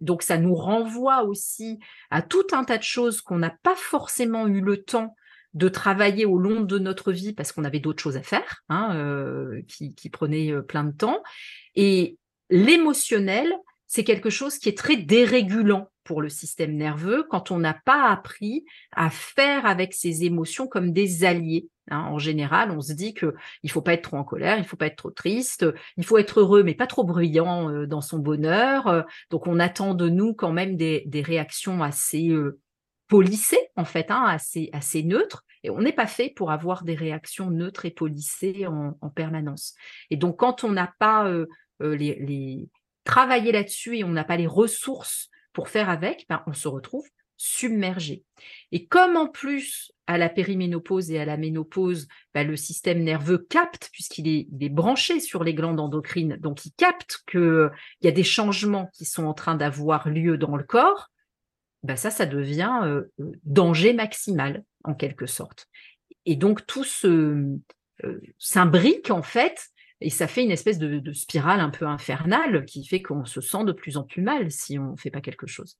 [0.00, 1.78] donc ça nous renvoie aussi
[2.10, 5.14] à tout un tas de choses qu'on n'a pas forcément eu le temps
[5.56, 8.94] de travailler au long de notre vie parce qu'on avait d'autres choses à faire, hein,
[8.94, 11.22] euh, qui, prenaient euh, plein de temps.
[11.74, 12.18] Et
[12.50, 13.50] l'émotionnel,
[13.86, 18.10] c'est quelque chose qui est très dérégulant pour le système nerveux quand on n'a pas
[18.10, 21.70] appris à faire avec ses émotions comme des alliés.
[21.90, 22.00] Hein.
[22.00, 24.76] En général, on se dit que il faut pas être trop en colère, il faut
[24.76, 25.64] pas être trop triste,
[25.96, 29.06] il faut être heureux mais pas trop bruyant euh, dans son bonheur.
[29.30, 32.30] Donc on attend de nous quand même des, des réactions assez
[33.08, 35.45] polissées en fait, hein, assez assez neutres.
[35.66, 39.74] Et on n'est pas fait pour avoir des réactions neutres et polissées en, permanence.
[40.10, 41.46] Et donc, quand on n'a pas euh,
[41.82, 42.66] euh,
[43.02, 47.04] travaillé là-dessus et on n'a pas les ressources pour faire avec, ben, on se retrouve
[47.36, 48.22] submergé.
[48.70, 53.38] Et comme en plus, à la périménopause et à la ménopause, ben, le système nerveux
[53.38, 57.70] capte, puisqu'il est, est, branché sur les glandes endocrines, donc il capte qu'il
[58.02, 61.10] y a des changements qui sont en train d'avoir lieu dans le corps,
[61.86, 63.10] ben ça, ça devient euh,
[63.44, 65.68] danger maximal en quelque sorte.
[66.24, 67.56] et donc tout se
[68.38, 69.70] s'imbrique en fait
[70.00, 73.64] et ça fait une espèce de, spirale un peu infernale qui fait qu'on se sent
[73.64, 75.78] de plus en plus mal si on ne fait pas quelque chose.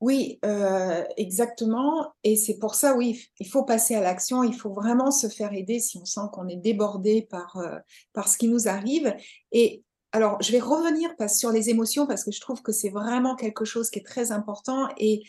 [0.00, 2.12] Oui, euh, exactement.
[2.24, 4.42] Et c'est pour ça, oui, il faut passer à l'action.
[4.42, 7.78] Il faut vraiment se faire aider si on sent qu'on est débordé par, euh,
[8.12, 9.14] par ce qui nous arrive.
[9.52, 13.34] Et alors, je vais revenir sur les émotions parce que je trouve que c'est vraiment
[13.34, 14.88] quelque chose qui est très important.
[14.98, 15.22] Et,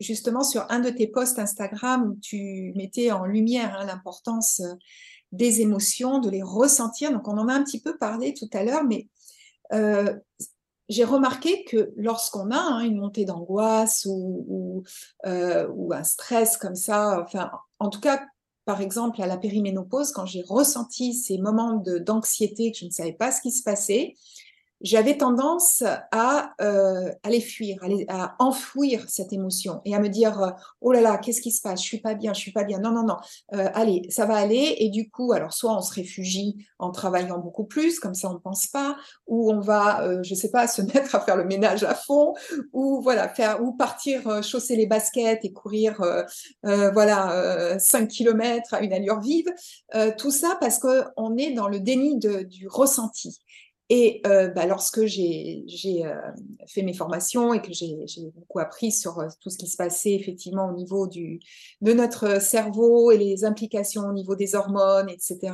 [0.00, 4.72] justement, sur un de tes posts Instagram tu mettais en lumière hein, l'importance euh,
[5.32, 7.12] des émotions, de les ressentir.
[7.12, 9.08] Donc, on en a un petit peu parlé tout à l'heure, mais
[9.74, 10.16] euh,
[10.88, 17.22] j'ai remarqué que lorsqu'on a hein, une montée d'angoisse euh, ou, un stress comme ça,
[17.22, 18.24] enfin, en tout cas,
[18.68, 23.14] par exemple, à la périménopause, quand j'ai ressenti ces moments d'anxiété, que je ne savais
[23.14, 24.14] pas ce qui se passait,
[24.80, 30.50] j'avais tendance à euh, les fuir, à, enfouir cette émotion et à me dire euh,
[30.80, 31.82] oh là là qu'est-ce qui se passe?
[31.82, 32.78] Je suis pas bien je suis pas bien.
[32.78, 33.16] Non non non.
[33.54, 37.38] Euh, allez ça va aller et du coup alors soit on se réfugie en travaillant
[37.38, 40.66] beaucoup plus comme ça on ne pense pas ou on va euh, je sais pas
[40.68, 42.34] se mettre à faire le ménage à fond
[42.72, 46.00] ou voilà faire ou partir euh, chausser les baskets et courir
[46.62, 49.46] voilà 5 km à une allure vive.
[50.18, 53.38] Tout ça parce que on est dans le déni de, du ressenti
[53.90, 55.64] et euh, bah, lorsque j'ai
[56.04, 56.14] euh,
[56.66, 60.12] fait mes formations et que j'ai beaucoup appris sur euh, tout ce qui se passait
[60.12, 65.52] effectivement au niveau de notre cerveau et les implications au niveau des hormones, etc.,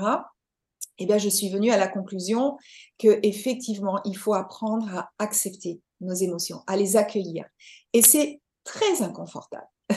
[0.99, 2.57] eh bien, je suis venue à la conclusion
[2.99, 7.45] que effectivement, il faut apprendre à accepter nos émotions, à les accueillir.
[7.93, 9.67] Et c'est très inconfortable.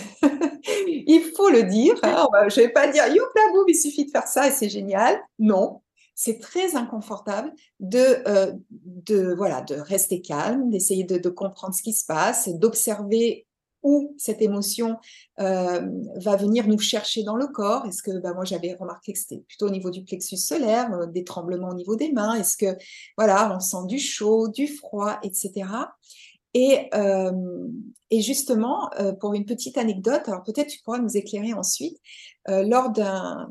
[0.87, 1.95] il faut le dire.
[2.01, 4.51] Hein, je ne vais pas dire, youp la boum, il suffit de faire ça et
[4.51, 5.19] c'est génial.
[5.37, 5.81] Non,
[6.17, 11.93] c'est très inconfortable de, euh, de, voilà, de rester calme, d'essayer de, comprendre ce qui
[11.93, 13.45] se passe, d'observer
[13.83, 14.97] où cette émotion
[15.39, 17.85] euh, va venir nous chercher dans le corps.
[17.85, 21.05] Est-ce que, bah, moi j'avais remarqué que c'était plutôt au niveau du plexus solaire, euh,
[21.05, 22.33] des tremblements au niveau des mains?
[22.33, 22.75] Est-ce que,
[23.15, 25.67] voilà, on sent du chaud, du froid, etc.
[26.53, 26.89] Et,
[28.09, 31.97] et justement, pour une petite anecdote, alors peut-être tu pourras nous éclairer ensuite,
[32.47, 33.47] lors d'un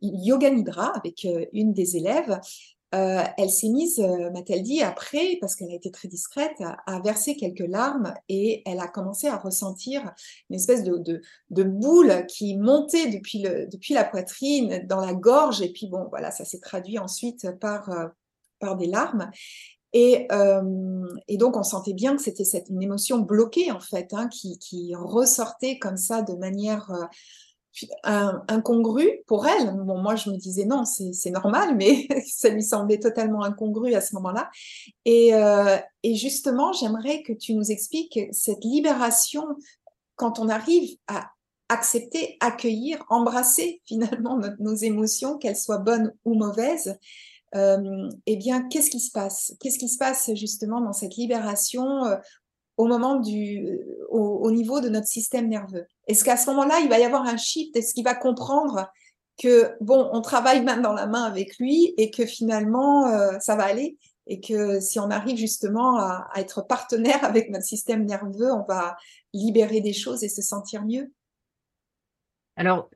[0.00, 2.40] yoga nidra avec une des élèves,
[2.92, 6.56] elle s'est mise, m'a-t-elle dit, après, parce qu'elle a été très discrète,
[6.86, 10.12] à, verser quelques larmes et elle a commencé à ressentir
[10.48, 15.62] une espèce de, boule qui montait depuis, la poitrine, dans la gorge.
[15.62, 19.30] Et puis bon, voilà, ça s'est traduit ensuite par des larmes.
[19.92, 24.28] Et, euh, et, donc, on sentait bien que c'était une émotion bloquée, en fait, hein,
[24.28, 26.90] qui, qui, ressortait comme ça de manière
[28.06, 29.72] euh, incongrue pour elle.
[29.76, 34.00] Bon, moi, je me disais non, c'est normal, mais ça lui semblait totalement incongru à
[34.00, 34.50] ce moment-là.
[35.04, 39.46] Et, euh, justement, j'aimerais que tu nous expliques cette libération
[40.16, 41.30] quand on arrive à
[41.68, 46.94] accepter, accueillir, embrasser finalement nos émotions, qu'elles soient bonnes ou mauvaises euh,
[47.54, 49.54] eh bien, qu'est-ce qui se passe?
[49.60, 52.16] Qu'est-ce qui se passe justement dans cette libération euh,
[52.76, 55.86] au moment du, euh, au, niveau de notre système nerveux?
[56.06, 57.76] Est-ce qu'à ce, moment-là, il va y avoir un shift?
[57.76, 58.88] Est-ce qu'il va comprendre
[59.42, 63.10] que bon, on travaille main dans la main avec lui et que finalement
[63.40, 63.98] ça va aller?
[64.26, 68.64] Et que si on arrive justement à, à, être partenaire avec notre système nerveux, on
[68.64, 68.96] va
[69.32, 71.10] libérer des choses et se sentir mieux?
[72.56, 72.90] Alors,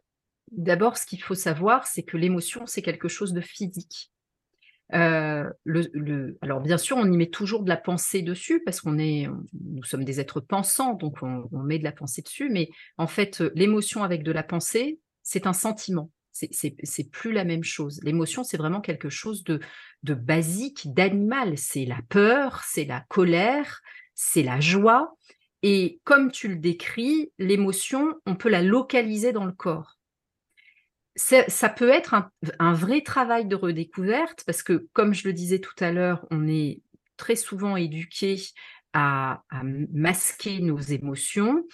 [0.53, 4.13] d'abord, ce qu'il faut savoir, c'est que l'émotion, c'est quelque chose de physique.
[4.91, 9.85] Alors bien sûr, on y met toujours de la pensée dessus parce qu'on est, nous
[9.85, 12.51] sommes des êtres pensants, donc on, met de la pensée dessus.
[12.51, 16.11] Mais en fait, l'émotion avec de la pensée, c'est un sentiment.
[16.33, 18.01] C'est plus la même chose.
[18.03, 19.61] L'émotion, c'est vraiment quelque chose de,
[20.03, 21.57] de basique, d'animal.
[21.57, 23.81] C'est la peur, c'est la colère,
[24.15, 25.17] c'est la joie.
[25.63, 29.97] Et comme tu le décris, l'émotion, on peut la localiser dans le corps
[31.17, 32.15] ça peut être
[32.59, 36.49] un, vrai travail de redécouverte parce que, comme je le disais tout à l'heure, on
[36.49, 36.81] est
[37.17, 38.41] très souvent éduqué
[38.93, 39.43] à,
[39.93, 41.65] masquer nos émotions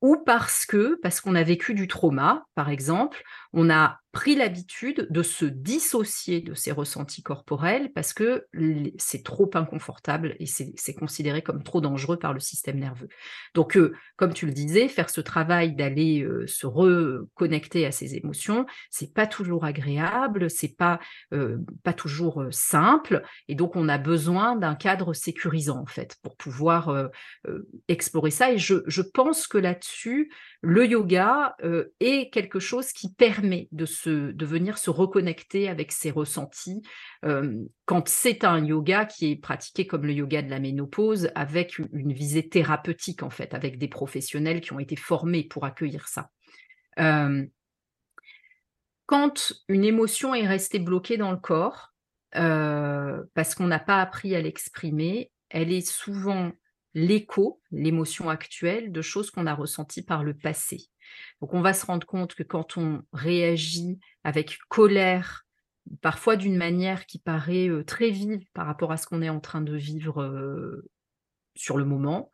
[0.00, 5.06] ou parce que, parce qu'on a vécu du trauma, par exemple, on a pris l'habitude
[5.10, 8.46] de se dissocier de ces ressentis corporels parce que
[8.98, 13.08] c'est trop inconfortable et c'est considéré comme trop dangereux par le système nerveux.
[13.54, 18.16] Donc, euh, comme tu le disais, faire ce travail d'aller euh, se reconnecter à ses
[18.16, 20.98] émotions, c'est pas toujours agréable, c'est pas
[21.32, 26.36] euh, pas toujours simple, et donc on a besoin d'un cadre sécurisant en fait pour
[26.36, 27.10] pouvoir
[27.88, 28.52] explorer ça.
[28.52, 31.56] Et je, je pense que là-dessus, le yoga
[32.00, 36.82] est quelque chose qui permet de se de venir se reconnecter avec ses ressentis
[37.22, 42.12] quand c'est un yoga qui est pratiqué comme le yoga de la ménopause avec une
[42.12, 46.30] visée thérapeutique en fait, avec des professionnels qui ont été formés pour accueillir ça.
[49.06, 51.90] quand une émotion est restée bloquée dans le corps,
[52.36, 56.52] euh, parce qu'on n'a pas appris à l'exprimer, elle est souvent
[56.94, 60.86] l'écho, l'émotion actuelle, de choses qu'on a ressenties par le passé.
[61.40, 65.46] Donc on va se rendre compte que quand on réagit avec colère,
[66.00, 69.40] parfois d'une manière qui paraît euh, très vive par rapport à ce qu'on est en
[69.40, 70.88] train de vivre euh,
[71.54, 72.30] sur le moment,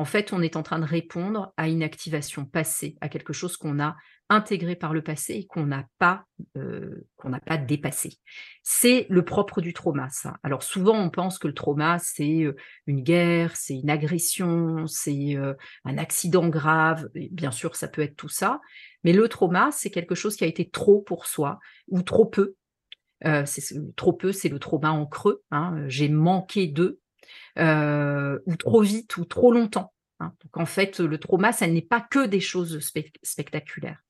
[0.00, 3.58] en fait, on est en train de répondre à une activation passée, à quelque chose
[3.58, 3.96] qu'on a
[4.30, 6.24] intégré par le passé et qu'on n'a pas,
[6.56, 7.04] euh,
[7.66, 8.16] dépassé.
[8.62, 10.38] C'est le propre du trauma, ça.
[10.42, 15.36] Alors souvent, on pense que le trauma, c'est euh, une guerre, c'est une agression, c'est
[15.36, 15.52] euh,
[15.84, 17.10] un accident grave.
[17.30, 18.62] bien sûr, ça peut être tout ça.
[19.04, 21.58] Mais le trauma, c'est quelque chose qui a été trop pour soi
[21.88, 22.54] ou trop peu.
[23.96, 25.42] trop peu, c'est le trauma en creux.
[25.50, 25.84] Hein.
[25.88, 26.68] J'ai manqué
[27.58, 29.92] de, ou trop vite ou trop longtemps.
[30.20, 30.32] Hein.
[30.42, 32.80] Donc en fait, le trauma, ça n'est pas que des choses
[33.22, 34.02] spectaculaires.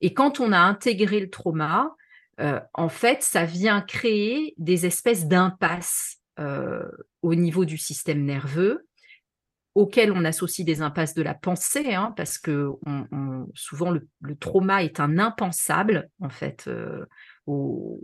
[0.00, 1.94] Et quand on a intégré le trauma,
[2.40, 6.88] euh, en fait, ça vient créer des espèces d'impasses euh,
[7.22, 8.86] au niveau du système nerveux,
[9.74, 12.70] auxquelles on associe des impasses de la pensée, hein, parce que
[13.54, 17.04] souvent le, trauma est un impensable, en fait, euh,
[17.46, 18.00] au,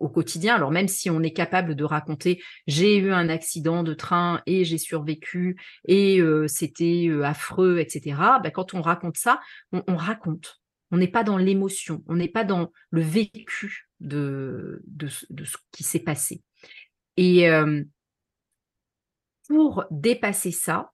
[0.00, 0.56] au quotidien.
[0.56, 4.64] Alors même si on est capable de raconter j'ai eu un accident de train et
[4.64, 8.16] j'ai survécu et euh, c'était euh, affreux, etc.
[8.42, 9.40] Ben, quand on raconte ça,
[9.72, 10.60] on, raconte.
[10.90, 15.84] On n'est pas dans l'émotion, on n'est pas dans le vécu de, de, ce qui
[15.84, 16.42] s'est passé.
[17.16, 17.84] Et euh,
[19.48, 20.92] pour dépasser ça,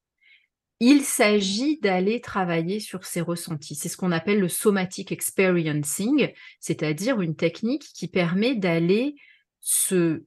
[0.80, 3.74] il s'agit d'aller travailler sur ses ressentis.
[3.74, 9.16] C'est ce qu'on appelle le somatic experiencing, c'est-à-dire une technique qui permet d'aller
[9.60, 10.22] se,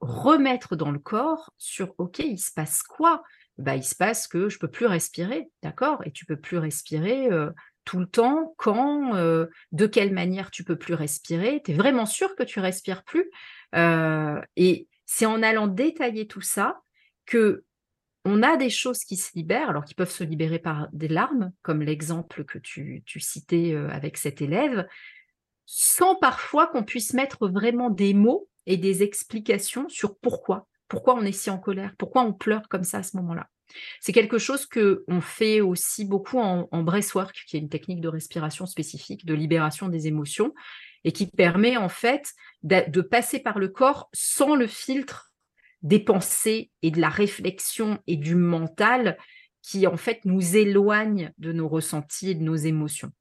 [0.00, 3.22] remettre dans le corps sur OK, il se passe quoi?
[3.58, 6.02] Bah, Il se passe que je peux plus respirer, d'accord?
[6.06, 7.50] Et tu peux plus respirer euh,
[7.84, 11.62] tout le temps, quand, euh, de quelle manière tu peux plus respirer?
[11.64, 13.30] Tu es vraiment sûr que tu respires plus?
[13.74, 16.80] Euh, Et c'est en allant détailler tout ça
[17.26, 17.64] que
[18.24, 21.52] on a des choses qui se libèrent, alors qui peuvent se libérer par des larmes,
[21.62, 24.86] comme l'exemple que tu, citais euh, avec cet élève,
[25.66, 30.66] sans parfois qu'on puisse mettre vraiment des mots et des explications sur pourquoi.
[30.88, 33.48] Pourquoi on est si en colère, pourquoi on pleure comme ça à ce moment-là.
[34.00, 38.00] C'est quelque chose que on fait aussi beaucoup en, en breathwork, qui est une technique
[38.00, 40.54] de respiration spécifique, de libération des émotions,
[41.04, 45.27] et qui permet en fait de passer par le corps sans le filtre
[45.82, 49.16] des pensées et de la réflexion et du mental
[49.62, 53.12] qui en fait nous éloignent de nos ressentis et de nos émotions.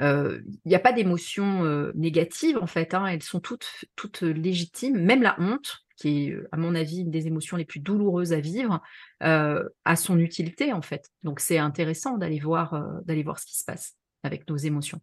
[0.00, 4.22] Euh, il n'y a pas d'émotions euh, négatives en fait, hein, elles sont toutes, toutes
[4.22, 8.32] légitimes, même la honte, qui est à mon avis une des émotions les plus douloureuses
[8.32, 8.80] à vivre,
[9.22, 11.10] euh, a son utilité en fait.
[11.22, 15.00] Donc c'est intéressant d'aller voir, d'aller voir ce qui se passe avec nos émotions.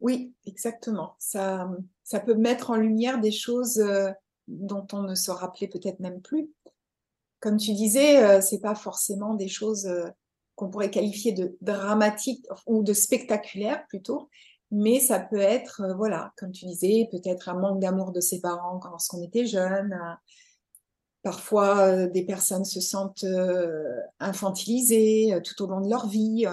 [0.00, 1.16] Oui, exactement.
[1.18, 1.68] Ça,
[2.02, 3.82] ça peut mettre en lumière des choses
[4.48, 6.50] dont on ne se rappelait peut-être même plus.
[7.40, 10.08] Comme tu disais, euh, c'est pas forcément des choses euh,
[10.54, 14.30] qu'on pourrait qualifier de dramatiques ou de spectaculaires plutôt,
[14.70, 18.40] mais ça peut être, euh, voilà, comme tu disais, peut-être un manque d'amour de ses
[18.40, 19.94] parents quand on était jeune.
[21.22, 23.24] Parfois, des personnes se sentent
[24.20, 26.44] infantilisées tout au long de leur vie.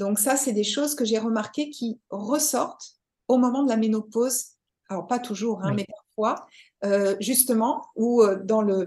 [0.00, 2.96] Donc ça, c'est des choses que j'ai remarquées qui ressortent
[3.28, 4.46] au moment de la ménopause.
[4.88, 6.46] Alors pas toujours, hein, mais parfois.
[6.84, 8.86] Euh, justement, où euh, dans, le,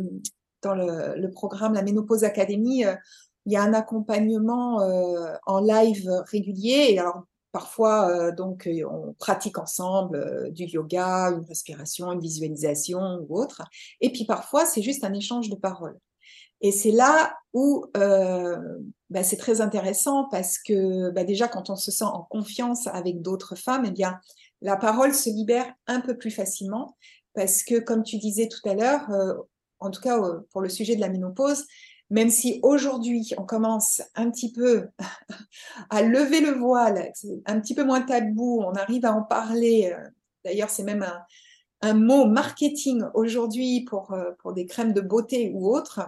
[0.62, 2.96] dans le, programme La Ménopause Académie, euh,
[3.46, 4.82] il y a un accompagnement
[5.46, 6.88] en live régulier.
[6.90, 13.62] Et alors, parfois, donc, on pratique ensemble du yoga, une respiration, une visualisation ou autre.
[14.02, 15.98] Et puis parfois, c'est juste un échange de paroles.
[16.60, 21.90] Et c'est là où bah, c'est très intéressant parce que bah, déjà, quand on se
[21.90, 24.20] sent en confiance avec d'autres femmes, eh bien,
[24.62, 26.98] la parole se libère un peu plus facilement
[27.38, 29.36] parce que, comme tu disais tout à l'heure, euh,
[29.78, 31.66] en tout cas euh, pour le sujet de la ménopause,
[32.10, 34.88] même si aujourd'hui on commence un petit peu
[35.92, 37.12] à lever le voile,
[37.46, 39.94] un petit peu moins tabou, on arrive à en parler.
[39.94, 40.10] Euh,
[40.44, 41.06] d'ailleurs, c'est même
[41.84, 46.02] un, mot marketing aujourd'hui pour, pour des crèmes de beauté ou autres.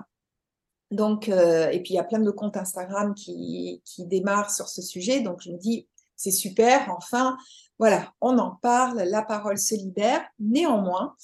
[0.90, 4.82] Donc, et puis il y a plein de comptes Instagram qui, qui démarrent sur ce
[4.82, 5.22] sujet.
[5.22, 5.88] Donc, je me dis,
[6.20, 7.38] c'est super, enfin,
[7.80, 10.22] voilà, on en parle, la parole se libère.
[10.38, 11.16] Néanmoins,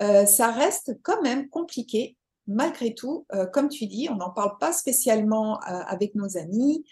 [0.00, 3.26] euh, ça reste quand même compliqué malgré tout.
[3.34, 6.84] Euh, comme tu dis, on n'en parle pas spécialement euh, avec nos amis,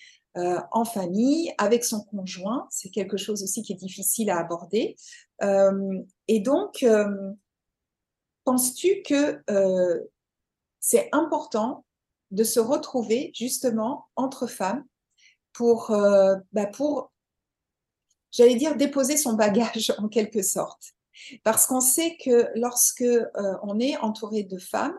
[0.71, 2.67] en famille, avec son conjoint.
[2.69, 4.95] C'est quelque chose aussi qui est difficile à aborder.
[6.29, 6.85] et donc,
[8.45, 9.43] penses-tu que
[10.79, 11.87] c'est important
[12.33, 14.85] de se retrouver justement entre femmes
[15.55, 15.91] pour,
[16.53, 17.13] bah pour
[18.37, 20.93] j'allais dire, déposer son bagage en quelque sorte.
[21.45, 23.05] Parce qu'on sait que lorsque
[23.63, 24.97] on est entouré de femmes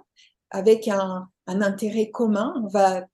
[0.50, 3.06] avec un, intérêt commun, on va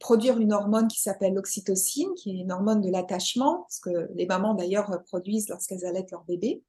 [0.00, 4.26] produire une hormone qui s'appelle l'oxytocine, qui est une hormone de l'attachement, ce que les
[4.26, 6.62] mamans d'ailleurs produisent lorsqu'elles allaitent leur bébé,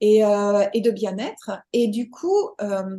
[0.00, 1.52] et, euh, de bien-être.
[1.72, 2.96] Et du coup, euh,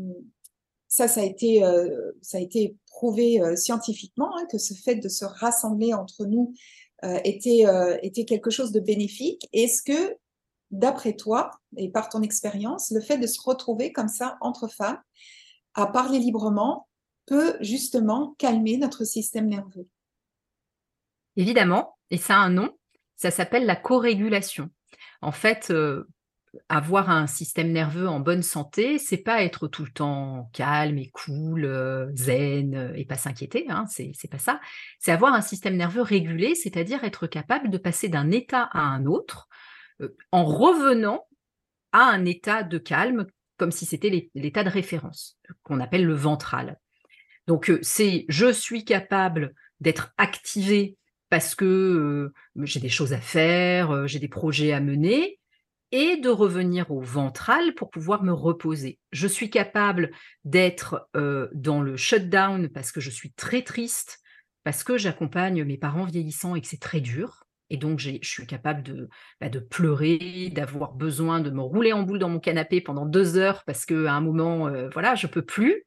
[0.88, 5.10] ça, ça a été, euh, ça a été prouvé scientifiquement hein, que ce fait de
[5.10, 6.54] se rassembler entre nous
[7.24, 7.66] était,
[8.04, 9.48] était quelque chose de bénéfique.
[9.54, 10.16] Est-ce que,
[10.70, 15.02] d'après toi et par ton expérience, le fait de se retrouver comme ça entre femmes,
[15.74, 16.88] à parler librement,
[17.26, 19.88] peut justement calmer notre système nerveux?
[21.36, 22.78] Évidemment, et ça a un nom,
[23.16, 24.70] ça s'appelle la co-régulation.
[25.22, 26.08] En fait, euh,
[26.70, 31.10] avoir un système nerveux en bonne santé, c'est pas être tout le temps calme et
[31.12, 34.60] cool, euh, zen euh, et pas s'inquiéter, hein, c'est pas ça.
[35.00, 39.06] C'est avoir un système nerveux régulé, c'est-à-dire être capable de passer d'un état à un
[39.06, 39.48] autre
[40.32, 41.28] en revenant
[41.92, 43.28] à un état de calme,
[43.58, 46.80] comme si c'était l'état de référence, qu'on appelle le ventral.
[47.48, 50.98] Donc, euh, c'est je suis capable d'être activé
[51.30, 52.34] parce que euh,
[52.64, 55.40] j'ai des choses à faire, euh, j'ai des projets à mener,
[55.92, 59.00] et de revenir au ventral pour pouvoir me reposer.
[59.12, 60.12] Je suis capable
[60.46, 61.10] d'être
[61.54, 64.20] dans le shutdown parce que je suis très triste,
[64.64, 67.44] parce que j'accompagne mes parents vieillissants et que c'est très dur.
[67.70, 72.04] Et donc, je suis capable de, bah, de pleurer, d'avoir besoin de me rouler en
[72.04, 75.86] boule dans mon canapé pendant deux heures parce qu'à un moment, voilà, je peux plus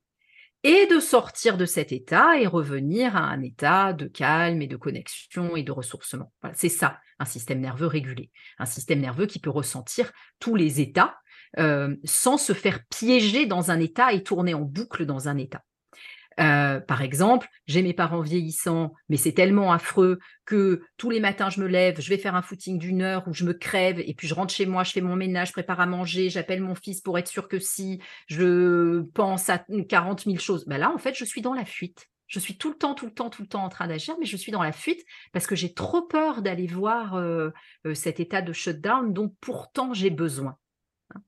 [0.65, 4.77] et de sortir de cet état et revenir à un état de calme et de
[4.77, 6.33] connexion et de ressourcement.
[6.55, 11.17] c'est ça, un système nerveux régulé, un système nerveux qui peut ressentir tous les états
[11.59, 15.63] euh, sans se faire piéger dans un état et tourner en boucle dans un état.
[16.41, 21.49] Euh, par exemple, j'ai mes parents vieillissants, mais c'est tellement affreux que tous les matins
[21.51, 24.15] je me lève, je vais faire un footing d'une heure où je me crève et
[24.15, 26.75] puis je rentre chez moi, je fais mon ménage, je prépare à manger, j'appelle mon
[26.75, 30.99] fils pour être sûr que si je pense à 40 000 choses, ben là en
[30.99, 32.09] fait je suis dans la fuite.
[32.35, 34.27] Je suis tout le temps, tout le temps, tout le temps en train d'agir, mais
[34.27, 37.51] je suis dans la fuite parce que j'ai trop peur d'aller voir euh,
[37.87, 40.59] euh, cet état de shutdown dont pourtant j'ai besoin.
[41.15, 41.21] Hein.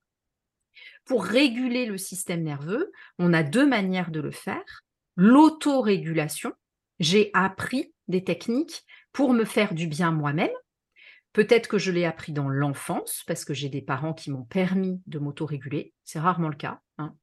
[1.04, 2.90] Pour réguler le système nerveux,
[3.20, 4.82] on a deux manières de le faire
[5.14, 6.52] l'autorégulation.
[6.98, 10.50] J'ai appris des techniques pour me faire du bien moi-même.
[11.32, 15.00] Peut-être que je l'ai appris dans l'enfance, parce que j'ai des parents qui m'ont permis
[15.06, 17.14] de m'autoréguler, c'est rarement le cas, hein.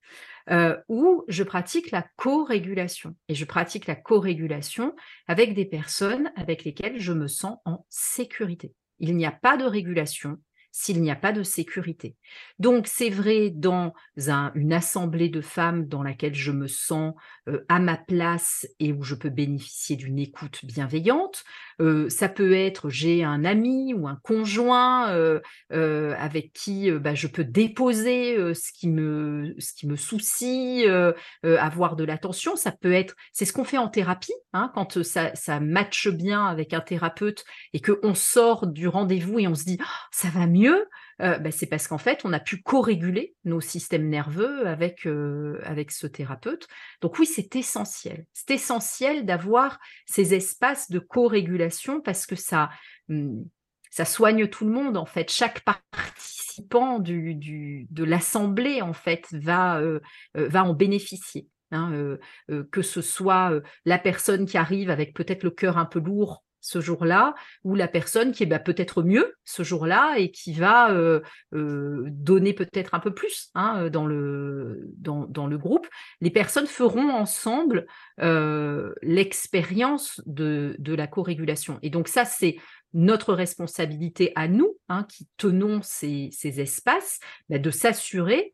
[0.49, 3.15] euh, ou je pratique la co-régulation.
[3.27, 4.95] Et je pratique la co-régulation
[5.27, 8.73] avec des personnes avec lesquelles je me sens en sécurité.
[8.99, 10.37] Il n'y a pas de régulation
[10.73, 12.17] s'il n'y a pas de sécurité.
[12.57, 13.93] Donc c'est vrai dans
[14.55, 17.13] une assemblée de femmes dans laquelle je me sens
[17.47, 21.43] euh, à ma place et où je peux bénéficier d'une écoute bienveillante.
[21.79, 25.41] Euh, ça peut être j'ai un ami ou un conjoint euh,
[26.17, 30.85] avec qui bah, je peux déposer ce qui me ce qui me soucie,
[31.43, 32.55] avoir de l'attention.
[32.55, 36.47] Ça peut être c'est ce qu'on fait en thérapie hein, quand ça ça matche bien
[36.47, 40.29] avec un thérapeute et que on sort du rendez-vous et on se dit «Oh, ça
[40.29, 44.67] va mieux euh, bah, c'est parce qu'en fait, on a pu co-réguler nos systèmes nerveux
[44.67, 46.67] avec, euh, avec ce thérapeute.
[47.01, 48.25] Donc oui, c'est essentiel.
[48.33, 52.69] C'est essentiel d'avoir ces espaces de co-régulation parce que ça,
[53.09, 53.45] hum,
[53.91, 55.31] ça soigne tout le monde, en fait.
[55.31, 59.99] Chaque participant du, de l'assemblée, en fait, va, euh,
[60.35, 61.47] va en bénéficier.
[61.75, 62.19] Hein,
[62.71, 63.51] que ce soit
[63.85, 67.35] la personne qui arrive avec peut-être le cœur un peu lourd ce jour-là,
[67.65, 71.19] ou la personne qui est bah, peut-être mieux ce jour-là et qui va euh,
[71.53, 75.85] euh, donner peut-être un peu plus hein, euh, dans, le, groupe.
[76.21, 77.85] Les personnes feront ensemble
[78.17, 81.79] l'expérience de, la co-régulation.
[81.81, 82.55] Et donc ça, c'est
[82.93, 88.53] notre responsabilité à nous, hein, qui tenons ces, ces espaces, bah, de s'assurer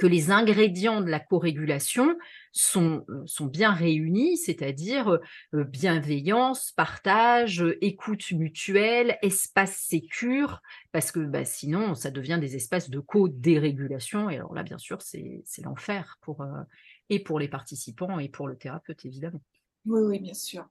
[0.00, 2.16] que les ingrédients de la co-régulation
[2.52, 5.20] sont, euh, sont bien réunis, c'est-à-dire
[5.52, 12.88] euh, bienveillance, partage, écoute mutuelle, espace sécure, parce que bah, sinon, ça devient des espaces
[12.88, 14.30] de co-dérégulation.
[14.30, 16.62] Et alors là, bien sûr, c'est l'enfer pour, euh,
[17.10, 19.42] et les participants et pour le thérapeute, évidemment.
[19.84, 20.66] Oui, oui, bien sûr.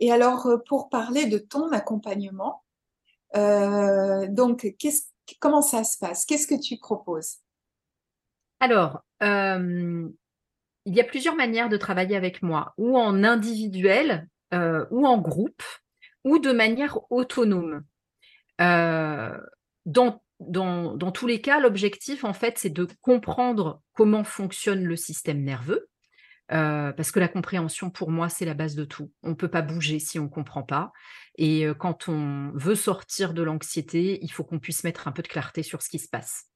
[0.00, 2.62] Et alors, pour parler de ton accompagnement,
[3.34, 4.74] donc,
[5.38, 6.26] comment ça se passe?
[6.26, 7.38] Qu'est-ce que tu proposes?
[8.60, 10.08] Alors, euh,
[10.84, 15.18] il y a plusieurs manières de travailler avec moi, ou en individuel, euh, ou en
[15.18, 15.62] groupe,
[16.24, 17.82] ou de manière autonome.
[18.60, 19.36] Euh,
[19.86, 25.42] dans, dans, tous les cas, l'objectif, en fait, c'est de comprendre comment fonctionne le système
[25.42, 25.88] nerveux,
[26.48, 29.10] parce que la compréhension, pour moi, c'est la base de tout.
[29.22, 30.92] On ne peut pas bouger si on ne comprend pas.
[31.38, 35.28] Et quand on veut sortir de l'anxiété, il faut qu'on puisse mettre un peu de
[35.28, 36.50] clarté sur ce qui se passe.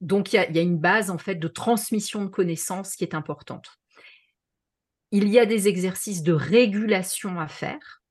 [0.00, 3.78] Donc, il y, a une base, en fait, de transmission de connaissances qui est importante.
[5.10, 8.02] Il y a des exercices de régulation à faire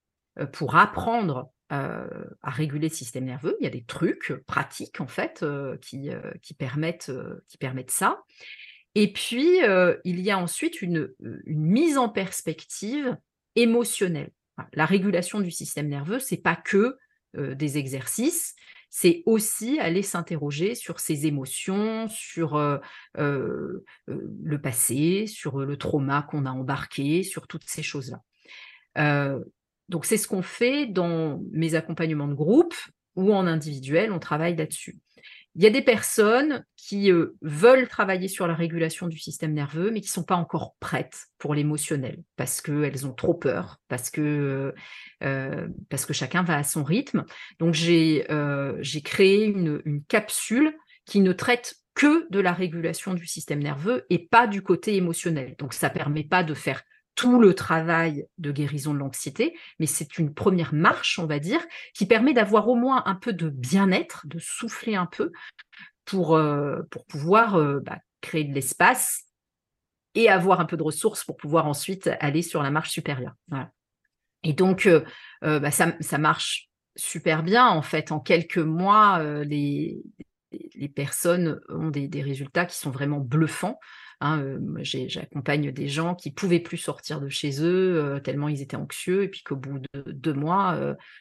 [0.54, 2.08] pour apprendre à
[2.44, 3.56] réguler le système nerveux.
[3.60, 5.44] Il y a des trucs pratiques, en fait,
[5.82, 6.10] qui,
[6.42, 7.12] qui, permettent,
[7.88, 8.24] ça.
[8.94, 9.60] Et puis,
[10.04, 11.10] il y a ensuite une,
[11.46, 13.18] mise en perspective
[13.56, 14.32] émotionnelle.
[14.74, 16.98] La régulation du système nerveux, c'est pas que
[17.36, 18.56] des exercices,
[18.90, 22.58] c'est aussi aller s'interroger sur ses émotions, sur
[23.16, 28.22] le passé, sur le trauma qu'on a embarqué, sur toutes ces choses-là.
[29.90, 32.76] donc c'est ce qu'on fait dans mes accompagnements de groupe
[33.16, 34.98] ou en individuel, on travaille là-dessus.
[35.56, 39.92] Il y a des personnes qui euh, veulent travailler sur la régulation du système nerveux,
[39.92, 44.10] mais qui ne sont pas encore prêtes pour l'émotionnel, parce qu'elles ont trop peur, parce
[44.10, 44.74] que,
[45.24, 47.26] euh, parce que chacun va à son rythme.
[47.60, 50.74] Donc j'ai euh, créé une, une capsule
[51.06, 55.56] qui ne traite que de la régulation du système nerveux et pas du côté émotionnel.
[55.58, 56.84] Donc ça ne permet pas de faire
[57.20, 61.60] tout le travail de guérison de l'anxiété, mais c'est une première marche, on va dire,
[61.94, 65.34] qui permet d'avoir au moins un peu de bien-être, de souffler un peu
[66.06, 69.26] pour, euh, pouvoir euh, bah, créer de l'espace
[70.16, 73.34] et avoir un peu de ressources pour pouvoir ensuite aller sur la marche supérieure.
[74.44, 75.02] Et donc, euh,
[75.42, 78.14] bah, ça, marche super bien, en fait.
[78.14, 80.02] En quelques mois, les
[80.96, 83.78] personnes ont des, résultats qui sont vraiment bluffants.
[84.22, 89.24] Hein, J'accompagne des gens qui pouvaient plus sortir de chez eux tellement ils étaient anxieux
[89.24, 90.78] et puis qu'au bout de deux mois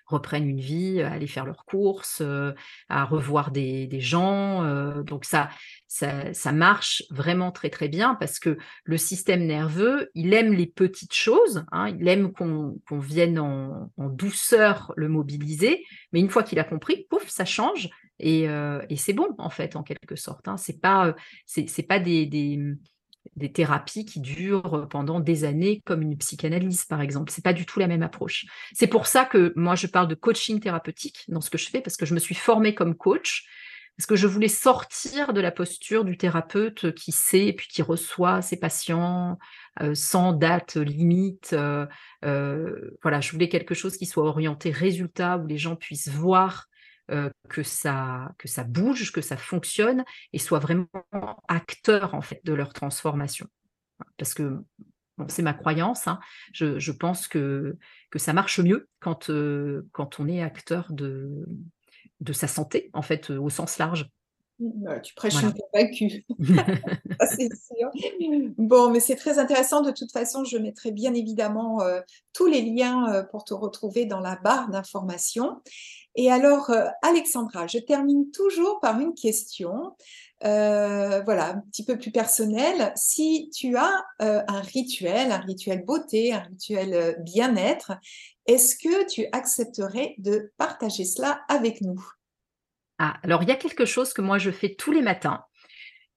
[0.07, 2.23] reprennent une vie, à aller faire leurs courses,
[2.89, 5.03] à revoir des, des gens.
[5.05, 5.49] donc ça,
[5.89, 11.15] ça, marche vraiment très très bien parce que le système nerveux, il aime les petites
[11.15, 16.65] choses, hein, il aime qu'on vienne en, douceur le mobiliser, mais une fois qu'il a
[16.65, 18.45] compris, pouf, ça change et,
[18.89, 20.47] et c'est bon en fait en quelque sorte.
[20.49, 20.57] Hein.
[20.57, 21.15] C'est pas
[21.47, 22.59] c'est pas des, des,
[23.37, 27.31] des, thérapies qui durent pendant des années comme une psychanalyse par exemple.
[27.31, 28.45] C'est pas du tout la même approche.
[28.75, 31.81] C'est pour ça que moi je parle de coaching thérapeutique dans ce que je fais
[31.81, 33.47] parce que je me suis formée comme coach
[33.99, 37.83] parce que je voulais sortir de la posture du thérapeute qui sait et puis qui
[37.83, 39.39] reçoit ses patients
[39.95, 41.55] sans date limite.
[42.25, 46.67] Euh, voilà, je voulais quelque chose qui soit orienté résultat, où les gens puissent voir
[47.11, 50.89] euh, que, ça, que ça bouge, que ça fonctionne et soient vraiment
[51.49, 53.47] acteurs en fait de leur transformation.
[54.17, 54.59] Parce que
[55.29, 56.21] c'est ma croyance, hein,
[56.53, 57.77] je, pense que,
[58.11, 61.47] que ça marche mieux quand, euh, quand on est acteur de,
[62.21, 64.11] de sa santé, en fait, au sens large.
[64.61, 66.27] Bah, tu prêches une convaincue.
[66.41, 67.91] c'est sûr.
[68.59, 69.83] Bon, mais c'est très intéressant.
[69.83, 72.01] De toute façon, je mettrai bien évidemment euh,
[72.33, 75.63] tous les liens pour te retrouver dans la barre d'informations.
[76.21, 79.95] Et alors, euh, Alexandra, je termine toujours par une question,
[80.45, 82.93] euh, voilà, un petit peu plus personnelle.
[82.97, 87.93] Si tu as euh, un rituel, un rituel beauté, un rituel bien-être,
[88.47, 92.05] est-ce que tu accepterais de partager cela avec nous?
[92.99, 95.45] Ah, alors il y a quelque chose que moi je fais tous les matins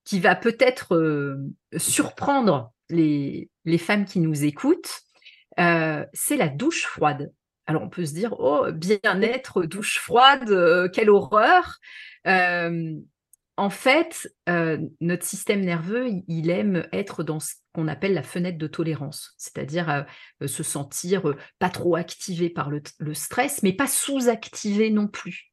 [0.02, 1.38] qui va peut-être
[1.76, 5.02] surprendre les, les, femmes qui nous écoutent,
[5.56, 7.32] c'est la douche froide.
[7.72, 11.78] Alors on peut se dire, oh, bien-être, douche froide, euh, quelle horreur.
[12.26, 12.92] Euh,
[13.56, 18.58] en fait, euh, notre système nerveux, il aime être dans ce qu'on appelle la fenêtre
[18.58, 20.04] de tolérance, c'est-à-dire
[20.44, 21.22] se sentir
[21.58, 22.82] pas trop activé par le,
[23.14, 25.50] stress, mais pas sous-activé non plus.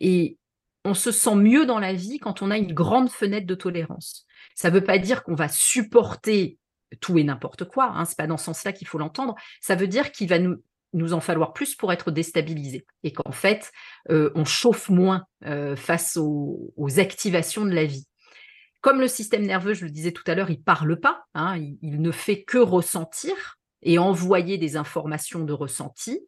[0.00, 0.38] et
[0.86, 4.24] on se sent mieux dans la vie quand on a une grande fenêtre de tolérance.
[4.54, 6.58] Ça ne veut pas dire qu'on va supporter
[7.02, 9.34] tout et n'importe quoi, hein, c'est pas dans ce sens-là qu'il faut l'entendre.
[9.60, 10.56] Ça veut dire qu'il va nous
[10.92, 13.72] nous en falloir plus pour être déstabilisé et qu'en fait,
[14.10, 18.06] euh, on chauffe moins euh, face aux, activations de la vie.
[18.80, 22.00] Comme le système nerveux, je le disais tout à l'heure, il parle pas, hein, il,
[22.00, 26.20] ne fait que ressentir et envoyer des informations de ressenti.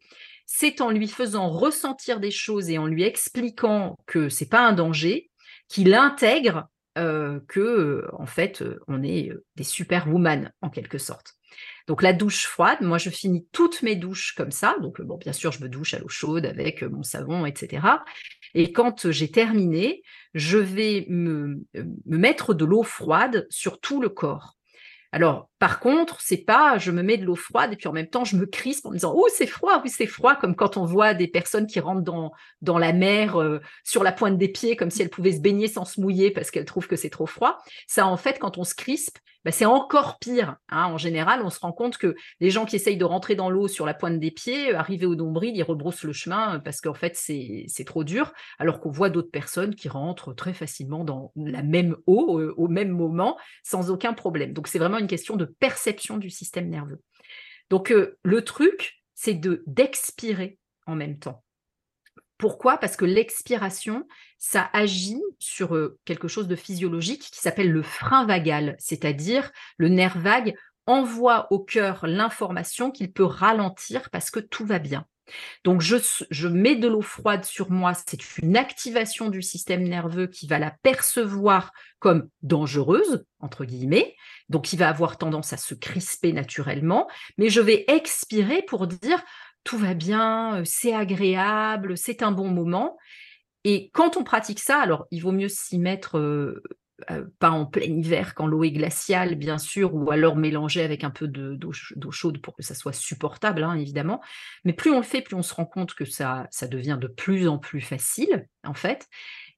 [0.47, 4.73] C'est en lui faisant ressentir des choses et en lui expliquant que c'est pas un
[4.73, 5.31] danger
[5.69, 11.38] qu'il intègre euh, que en fait on est des superwoman en quelque sorte.
[11.89, 14.77] Donc la douche froide, moi je finis toutes mes douches comme ça.
[14.81, 17.87] Donc bon, bien sûr, je me douche à l'eau chaude avec mon savon, etc.
[18.55, 20.03] Et quand j'ai terminé,
[20.35, 24.59] je vais me, me mettre de l'eau froide sur tout le corps.
[25.11, 28.11] Alors, par contre, c'est pas je me mets de l'eau froide et puis en même
[28.11, 30.77] temps je me crispe en me disant oh c'est froid, oui c'est froid, comme quand
[30.77, 34.49] on voit des personnes qui rentrent dans, dans la mer euh, sur la pointe des
[34.49, 37.09] pieds comme si elles pouvaient se baigner sans se mouiller parce qu'elles trouvent que c'est
[37.09, 37.57] trop froid.
[37.87, 39.17] Ça en fait quand on se crispe,
[39.49, 40.57] bah, c'est encore pire.
[40.69, 40.89] Hein.
[40.93, 43.67] En général, on se rend compte que les gens qui essayent de rentrer dans l'eau
[43.67, 47.17] sur la pointe des pieds, arrivés au nombril, ils rebroussent le chemin parce qu'en fait,
[47.17, 51.97] c'est trop dur, alors qu'on voit d'autres personnes qui rentrent très facilement dans la même
[52.07, 54.53] eau au même moment sans aucun problème.
[54.53, 57.01] Donc, c'est vraiment une question de perception du système nerveux.
[57.71, 61.43] Donc, le truc, c'est de d'expirer en même temps.
[62.39, 62.79] Pourquoi?
[62.79, 64.07] Parce que l'expiration,
[64.39, 70.19] ça agit sur quelque chose de physiologique qui s'appelle le frein vagal, c'est-à-dire le nerf
[70.19, 70.55] vague
[70.87, 75.05] envoie au cœur l'information qu'il peut ralentir parce que tout va bien.
[75.65, 75.97] Donc je,
[76.31, 80.59] je mets de l'eau froide sur moi, c'est une activation du système nerveux qui va
[80.59, 84.15] la percevoir comme dangereuse, entre guillemets,
[84.49, 89.23] donc il va avoir tendance à se crisper naturellement, mais je vais expirer pour dire
[89.69, 92.97] tout va bien, c'est agréable, c'est un bon moment.
[93.65, 96.63] Et quand on pratique ça, alors il vaut mieux s'y mettre
[97.39, 101.11] pas en plein hiver quand l'eau est glaciale, bien sûr, ou alors mélanger avec un
[101.11, 104.23] peu d'eau chaude pour que ça soit supportable, hein, évidemment.
[104.65, 107.07] Mais plus on le fait, plus on se rend compte que ça, ça devient de
[107.07, 109.07] plus en plus facile, en fait.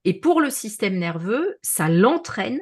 [0.03, 2.59] Et pour le système nerveux, ça l'entraîne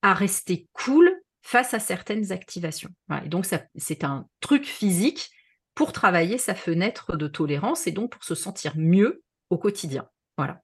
[0.00, 1.12] à rester cool
[1.42, 2.88] face à certaines activations.
[3.22, 3.46] Et donc,
[3.76, 5.30] c'est un truc physique
[5.74, 10.08] pour travailler sa fenêtre de tolérance et donc pour se sentir mieux au quotidien.
[10.36, 10.60] Voilà.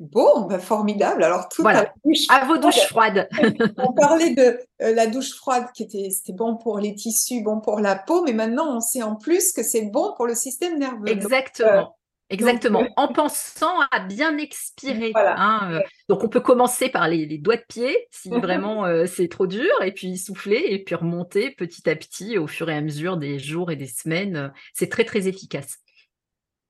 [0.00, 1.22] Bon, ben formidable.
[1.22, 1.92] Alors, tout voilà.
[2.28, 3.28] à, vos douches froides.
[3.78, 7.60] on parlait de euh, la douche froide qui était c'était bon pour les tissus, bon
[7.60, 10.78] pour la peau, mais maintenant on sait en plus que c'est bon pour le système
[10.78, 11.08] nerveux.
[11.08, 11.96] Exactement.
[12.30, 15.12] Exactement, euh, en pensant à bien expirer.
[15.14, 15.80] Hein, euh.
[16.08, 19.70] donc on peut commencer par les, doigts de pied si vraiment euh, c'est trop dur,
[19.82, 23.38] et puis souffler, et puis remonter petit à petit au fur et à mesure des
[23.38, 24.52] jours et des semaines.
[24.72, 25.78] C'est très très efficace.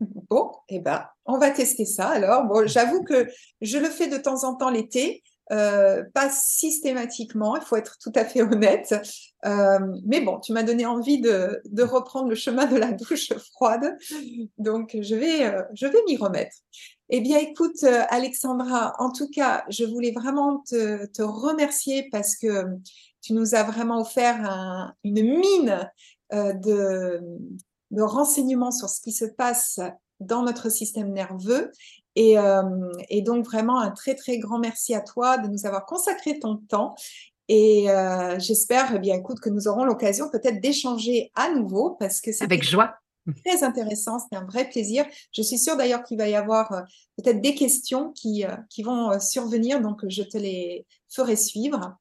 [0.00, 2.44] Bon, eh ben, on va tester ça alors.
[2.44, 3.28] Bon, j'avoue que
[3.60, 5.22] je le fais de temps en temps l'été.
[5.52, 8.94] Euh, pas systématiquement, il faut être tout à fait honnête.
[9.44, 13.96] Euh, mais bon, tu m'as donné envie de, reprendre le chemin de la douche froide,
[14.58, 16.56] donc je vais, euh, je vais m'y remettre.
[17.10, 22.64] Eh bien, écoute, Alexandra, en tout cas, je voulais vraiment te, remercier parce que
[23.20, 25.90] tu nous as vraiment offert une mine
[26.32, 27.20] de
[28.00, 29.80] renseignements sur ce qui se passe
[30.20, 31.70] dans notre système nerveux
[32.16, 36.38] euh, et, donc vraiment un très très grand merci à toi de nous avoir consacré
[36.38, 36.94] ton temps.
[37.48, 42.20] Et euh, j'espère, eh bien, écoute, que nous aurons l'occasion peut-être d'échanger à nouveau parce
[42.20, 42.94] que c'est avec joie.
[43.44, 45.04] Très intéressant, c'était un vrai plaisir.
[45.32, 46.80] Je suis sûre d'ailleurs qu'il va y avoir euh,
[47.16, 51.96] peut-être des questions qui, qui vont survenir, donc je te les ferai suivre.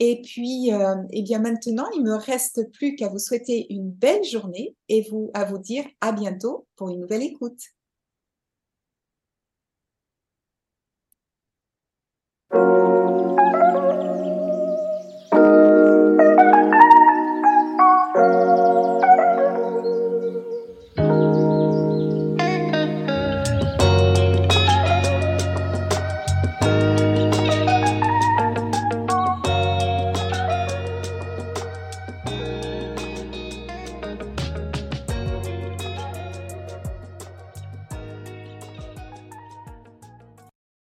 [0.00, 0.70] Et puis,
[1.10, 5.32] eh bien maintenant, il me reste plus qu'à vous souhaiter une belle journée et vous
[5.34, 7.58] à vous dire à bientôt pour une nouvelle écoute.